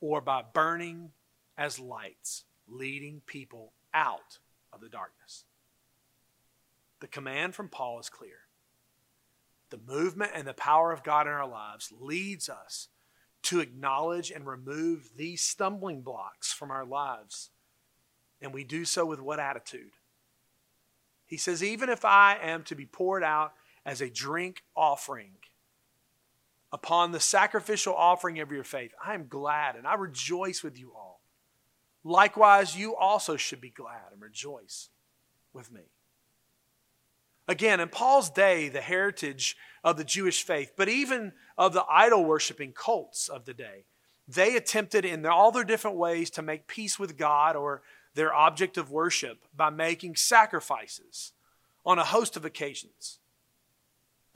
or 0.00 0.20
by 0.20 0.42
burning 0.42 1.12
as 1.56 1.78
lights, 1.78 2.42
leading 2.66 3.22
people 3.26 3.74
out 3.94 4.38
of 4.72 4.80
the 4.80 4.88
darkness. 4.88 5.44
The 6.98 7.06
command 7.06 7.54
from 7.54 7.68
Paul 7.68 8.00
is 8.00 8.08
clear. 8.08 8.48
The 9.70 9.78
movement 9.86 10.32
and 10.34 10.48
the 10.48 10.52
power 10.52 10.90
of 10.90 11.04
God 11.04 11.28
in 11.28 11.32
our 11.32 11.48
lives 11.48 11.92
leads 11.96 12.48
us 12.48 12.88
to 13.42 13.60
acknowledge 13.60 14.32
and 14.32 14.44
remove 14.48 15.10
these 15.16 15.42
stumbling 15.42 16.02
blocks 16.02 16.52
from 16.52 16.72
our 16.72 16.84
lives. 16.84 17.50
And 18.42 18.52
we 18.52 18.64
do 18.64 18.84
so 18.84 19.06
with 19.06 19.20
what 19.20 19.38
attitude? 19.40 19.92
He 21.24 21.36
says, 21.38 21.62
even 21.62 21.88
if 21.88 22.04
I 22.04 22.36
am 22.42 22.64
to 22.64 22.74
be 22.74 22.84
poured 22.84 23.22
out 23.22 23.54
as 23.86 24.02
a 24.02 24.10
drink 24.10 24.64
offering 24.76 25.36
upon 26.72 27.12
the 27.12 27.20
sacrificial 27.20 27.94
offering 27.94 28.40
of 28.40 28.50
your 28.52 28.64
faith, 28.64 28.92
I 29.02 29.14
am 29.14 29.28
glad 29.28 29.76
and 29.76 29.86
I 29.86 29.94
rejoice 29.94 30.62
with 30.62 30.78
you 30.78 30.92
all. 30.94 31.22
Likewise, 32.04 32.76
you 32.76 32.96
also 32.96 33.36
should 33.36 33.60
be 33.60 33.70
glad 33.70 34.12
and 34.12 34.20
rejoice 34.20 34.90
with 35.52 35.70
me. 35.70 35.82
Again, 37.48 37.80
in 37.80 37.88
Paul's 37.88 38.30
day, 38.30 38.68
the 38.68 38.80
heritage 38.80 39.56
of 39.84 39.96
the 39.96 40.04
Jewish 40.04 40.42
faith, 40.42 40.72
but 40.76 40.88
even 40.88 41.32
of 41.56 41.72
the 41.72 41.84
idol 41.88 42.24
worshiping 42.24 42.72
cults 42.72 43.28
of 43.28 43.44
the 43.44 43.54
day, 43.54 43.84
they 44.28 44.56
attempted 44.56 45.04
in 45.04 45.24
all 45.26 45.50
their 45.50 45.64
different 45.64 45.96
ways 45.96 46.30
to 46.30 46.42
make 46.42 46.66
peace 46.66 46.98
with 46.98 47.16
God 47.16 47.56
or 47.56 47.82
their 48.14 48.34
object 48.34 48.76
of 48.76 48.90
worship 48.90 49.44
by 49.54 49.70
making 49.70 50.16
sacrifices 50.16 51.32
on 51.84 51.98
a 51.98 52.04
host 52.04 52.36
of 52.36 52.44
occasions. 52.44 53.18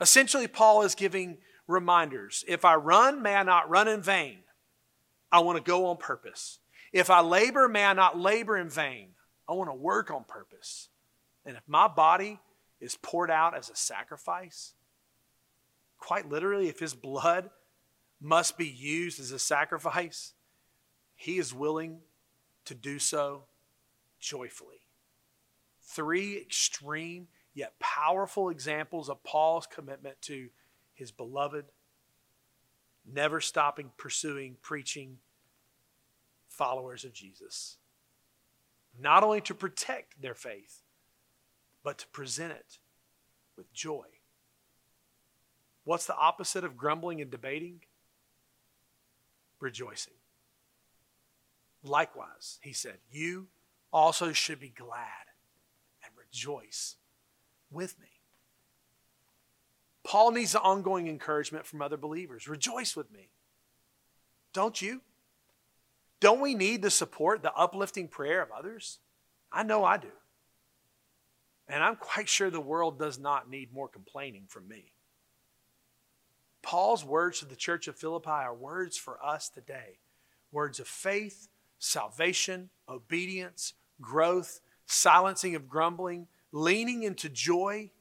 Essentially, 0.01 0.47
Paul 0.47 0.83
is 0.83 0.95
giving 0.95 1.37
reminders. 1.67 2.43
If 2.47 2.65
I 2.65 2.75
run, 2.75 3.21
may 3.21 3.35
I 3.35 3.43
not 3.43 3.69
run 3.69 3.87
in 3.87 4.01
vain. 4.01 4.39
I 5.31 5.39
want 5.39 5.57
to 5.57 5.63
go 5.63 5.87
on 5.87 5.97
purpose. 5.97 6.59
If 6.93 7.09
I 7.09 7.21
labor, 7.21 7.67
may 7.67 7.83
I 7.83 7.93
not 7.93 8.17
labor 8.17 8.57
in 8.57 8.69
vain. 8.69 9.09
I 9.47 9.53
want 9.53 9.69
to 9.69 9.75
work 9.75 10.11
on 10.11 10.23
purpose. 10.23 10.89
And 11.45 11.57
if 11.57 11.63
my 11.67 11.87
body 11.87 12.39
is 12.79 12.97
poured 13.01 13.31
out 13.31 13.55
as 13.55 13.69
a 13.69 13.75
sacrifice, 13.75 14.73
quite 15.97 16.29
literally, 16.29 16.69
if 16.69 16.79
his 16.79 16.93
blood 16.93 17.49
must 18.21 18.57
be 18.57 18.67
used 18.67 19.19
as 19.19 19.31
a 19.31 19.39
sacrifice, 19.39 20.33
he 21.15 21.37
is 21.37 21.53
willing 21.53 21.99
to 22.65 22.75
do 22.75 22.99
so 22.99 23.43
joyfully. 24.19 24.81
Three 25.81 26.37
extreme 26.37 27.27
yet 27.53 27.79
powerful 27.79 28.49
examples 28.49 29.09
of 29.09 29.23
Paul's 29.23 29.65
commitment 29.65 30.21
to 30.23 30.49
his 30.93 31.11
beloved, 31.11 31.65
never 33.11 33.41
stopping 33.41 33.91
pursuing, 33.97 34.57
preaching 34.61 35.17
followers 36.49 37.03
of 37.03 37.13
Jesus. 37.13 37.77
Not 38.99 39.23
only 39.23 39.41
to 39.41 39.53
protect 39.53 40.21
their 40.21 40.35
faith, 40.35 40.81
but 41.83 41.99
to 41.99 42.07
present 42.07 42.51
it 42.51 42.79
with 43.55 43.71
joy. 43.73 44.05
What's 45.83 46.05
the 46.05 46.17
opposite 46.17 46.63
of 46.63 46.75
grumbling 46.75 47.21
and 47.21 47.31
debating? 47.31 47.81
Rejoicing. 49.59 50.13
Likewise, 51.81 52.59
he 52.61 52.73
said, 52.73 52.97
you 53.09 53.47
also 53.97 54.31
should 54.31 54.59
be 54.59 54.69
glad 54.69 55.25
and 56.03 56.11
rejoice 56.15 56.97
with 57.71 57.99
me. 57.99 58.07
Paul 60.03 60.31
needs 60.31 60.53
ongoing 60.55 61.07
encouragement 61.07 61.65
from 61.65 61.81
other 61.81 61.97
believers. 61.97 62.47
Rejoice 62.47 62.95
with 62.95 63.11
me. 63.11 63.29
Don't 64.53 64.79
you? 64.81 65.01
Don't 66.19 66.41
we 66.41 66.53
need 66.53 66.83
the 66.83 66.91
support, 66.91 67.41
the 67.41 67.53
uplifting 67.53 68.07
prayer 68.07 68.41
of 68.41 68.51
others? 68.51 68.99
I 69.51 69.63
know 69.63 69.83
I 69.83 69.97
do. 69.97 70.11
And 71.67 71.83
I'm 71.83 71.95
quite 71.95 72.29
sure 72.29 72.49
the 72.49 72.61
world 72.61 72.99
does 72.99 73.17
not 73.17 73.49
need 73.49 73.73
more 73.73 73.87
complaining 73.87 74.43
from 74.47 74.67
me. 74.67 74.93
Paul's 76.61 77.03
words 77.03 77.39
to 77.39 77.45
the 77.45 77.55
church 77.55 77.87
of 77.87 77.97
Philippi 77.97 78.29
are 78.29 78.53
words 78.53 78.95
for 78.95 79.17
us 79.25 79.49
today 79.49 79.97
words 80.51 80.79
of 80.79 80.87
faith, 80.87 81.49
salvation, 81.77 82.69
obedience, 82.87 83.73
growth, 84.01 84.59
silencing 84.85 85.55
of 85.55 85.67
grumbling, 85.67 86.27
leaning 86.51 87.03
into 87.03 87.29
joy. 87.29 87.91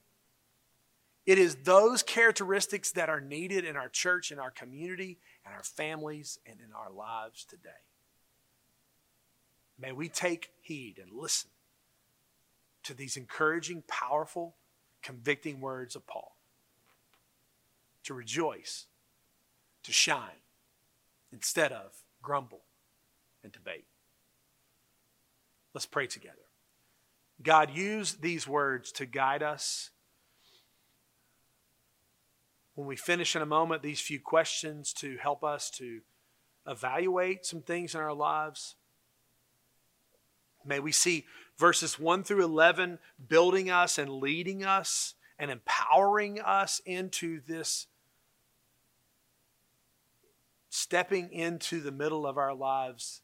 It 1.24 1.38
is 1.38 1.56
those 1.64 2.02
characteristics 2.02 2.92
that 2.92 3.08
are 3.08 3.20
needed 3.20 3.64
in 3.64 3.76
our 3.76 3.88
church, 3.88 4.30
in 4.30 4.38
our 4.38 4.50
community, 4.50 5.18
and 5.44 5.54
our 5.54 5.64
families, 5.64 6.38
and 6.46 6.60
in 6.60 6.72
our 6.72 6.90
lives 6.90 7.44
today. 7.44 7.70
May 9.78 9.92
we 9.92 10.08
take 10.08 10.50
heed 10.60 10.98
and 11.02 11.10
listen 11.12 11.50
to 12.84 12.94
these 12.94 13.16
encouraging, 13.16 13.82
powerful, 13.88 14.54
convicting 15.02 15.60
words 15.60 15.96
of 15.96 16.06
Paul 16.06 16.36
to 18.04 18.14
rejoice, 18.14 18.86
to 19.82 19.92
shine, 19.92 20.42
instead 21.32 21.72
of 21.72 21.92
grumble 22.22 22.62
and 23.42 23.52
debate. 23.52 23.86
Let's 25.76 25.84
pray 25.84 26.06
together. 26.06 26.36
God, 27.42 27.70
use 27.70 28.14
these 28.14 28.48
words 28.48 28.90
to 28.92 29.04
guide 29.04 29.42
us. 29.42 29.90
When 32.74 32.86
we 32.86 32.96
finish 32.96 33.36
in 33.36 33.42
a 33.42 33.46
moment, 33.46 33.82
these 33.82 34.00
few 34.00 34.18
questions 34.18 34.94
to 34.94 35.18
help 35.18 35.44
us 35.44 35.68
to 35.72 36.00
evaluate 36.66 37.44
some 37.44 37.60
things 37.60 37.94
in 37.94 38.00
our 38.00 38.14
lives. 38.14 38.76
May 40.64 40.80
we 40.80 40.92
see 40.92 41.26
verses 41.58 41.98
1 41.98 42.24
through 42.24 42.42
11 42.42 42.98
building 43.28 43.70
us 43.70 43.98
and 43.98 44.08
leading 44.08 44.64
us 44.64 45.12
and 45.38 45.50
empowering 45.50 46.40
us 46.40 46.80
into 46.86 47.42
this 47.46 47.86
stepping 50.70 51.30
into 51.34 51.82
the 51.82 51.92
middle 51.92 52.26
of 52.26 52.38
our 52.38 52.54
lives 52.54 53.20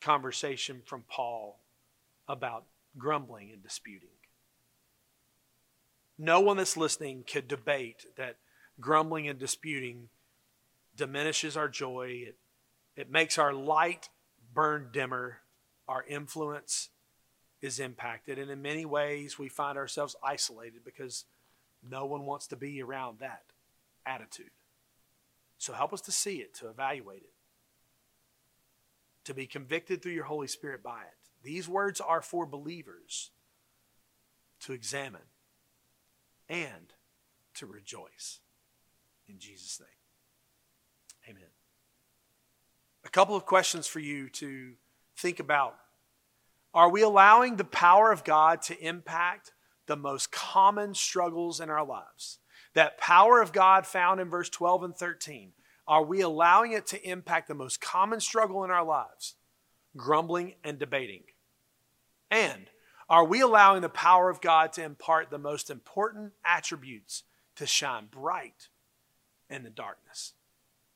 conversation 0.00 0.82
from 0.84 1.04
Paul 1.08 1.60
about 2.28 2.64
grumbling 2.98 3.50
and 3.52 3.62
disputing. 3.62 4.08
No 6.18 6.40
one 6.40 6.56
that's 6.56 6.76
listening 6.76 7.24
could 7.30 7.46
debate 7.46 8.06
that 8.16 8.36
grumbling 8.80 9.28
and 9.28 9.38
disputing 9.38 10.08
diminishes 10.96 11.56
our 11.56 11.68
joy. 11.68 12.24
It, 12.28 12.36
it 12.96 13.10
makes 13.10 13.38
our 13.38 13.52
light 13.52 14.08
burn 14.54 14.88
dimmer. 14.92 15.38
Our 15.88 16.04
influence 16.08 16.88
is 17.60 17.78
impacted. 17.78 18.38
And 18.38 18.50
in 18.50 18.62
many 18.62 18.84
ways, 18.84 19.38
we 19.38 19.48
find 19.48 19.76
ourselves 19.76 20.16
isolated 20.22 20.84
because 20.84 21.24
no 21.88 22.06
one 22.06 22.24
wants 22.24 22.46
to 22.48 22.56
be 22.56 22.82
around 22.82 23.18
that 23.20 23.42
attitude. 24.06 24.50
So 25.58 25.72
help 25.72 25.92
us 25.92 26.00
to 26.02 26.12
see 26.12 26.36
it, 26.36 26.54
to 26.54 26.68
evaluate 26.68 27.22
it, 27.22 27.32
to 29.26 29.34
be 29.34 29.46
convicted 29.46 30.02
through 30.02 30.12
your 30.12 30.24
Holy 30.24 30.46
Spirit 30.46 30.82
by 30.82 31.00
it. 31.02 31.16
These 31.42 31.68
words 31.68 32.00
are 32.00 32.22
for 32.22 32.46
believers 32.46 33.30
to 34.60 34.72
examine 34.72 35.20
and 36.48 36.94
to 37.54 37.66
rejoice. 37.66 38.40
In 39.28 39.38
Jesus' 39.38 39.80
name, 39.80 41.36
amen. 41.36 41.50
A 43.04 43.08
couple 43.08 43.36
of 43.36 43.46
questions 43.46 43.86
for 43.86 44.00
you 44.00 44.28
to 44.30 44.72
think 45.16 45.40
about. 45.40 45.76
Are 46.74 46.90
we 46.90 47.02
allowing 47.02 47.56
the 47.56 47.64
power 47.64 48.12
of 48.12 48.24
God 48.24 48.62
to 48.62 48.78
impact 48.78 49.52
the 49.86 49.96
most 49.96 50.30
common 50.30 50.94
struggles 50.94 51.60
in 51.60 51.70
our 51.70 51.84
lives? 51.84 52.38
That 52.74 52.98
power 52.98 53.40
of 53.40 53.52
God 53.52 53.86
found 53.86 54.20
in 54.20 54.28
verse 54.28 54.50
12 54.50 54.82
and 54.84 54.96
13. 54.96 55.52
Are 55.88 56.02
we 56.02 56.20
allowing 56.20 56.72
it 56.72 56.86
to 56.88 57.08
impact 57.08 57.48
the 57.48 57.54
most 57.54 57.80
common 57.80 58.20
struggle 58.20 58.64
in 58.64 58.70
our 58.70 58.84
lives? 58.84 59.34
Grumbling 59.96 60.54
and 60.64 60.78
debating. 60.78 61.22
And 62.30 62.66
are 63.08 63.24
we 63.24 63.40
allowing 63.40 63.82
the 63.82 63.88
power 63.88 64.28
of 64.28 64.40
God 64.40 64.72
to 64.74 64.82
impart 64.82 65.30
the 65.30 65.38
most 65.38 65.70
important 65.70 66.32
attributes 66.44 67.22
to 67.54 67.66
shine 67.66 68.06
bright 68.10 68.68
in 69.48 69.62
the 69.62 69.70
darkness? 69.70 70.32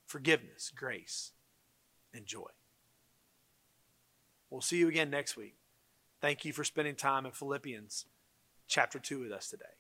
Forgiveness, 0.07 0.72
grace, 0.74 1.31
and 2.12 2.26
joy. 2.26 2.48
We'll 4.50 4.61
see 4.61 4.79
you 4.79 4.88
again 4.88 5.11
next 5.11 5.37
week. 5.37 5.55
Thank 6.20 6.44
you 6.44 6.53
for 6.53 6.64
spending 6.64 6.96
time 6.96 7.24
in 7.24 7.33
Philippians 7.33 8.07
chapter 8.66 8.98
2 8.98 9.20
with 9.20 9.33
us 9.33 9.48
today. 9.48 9.79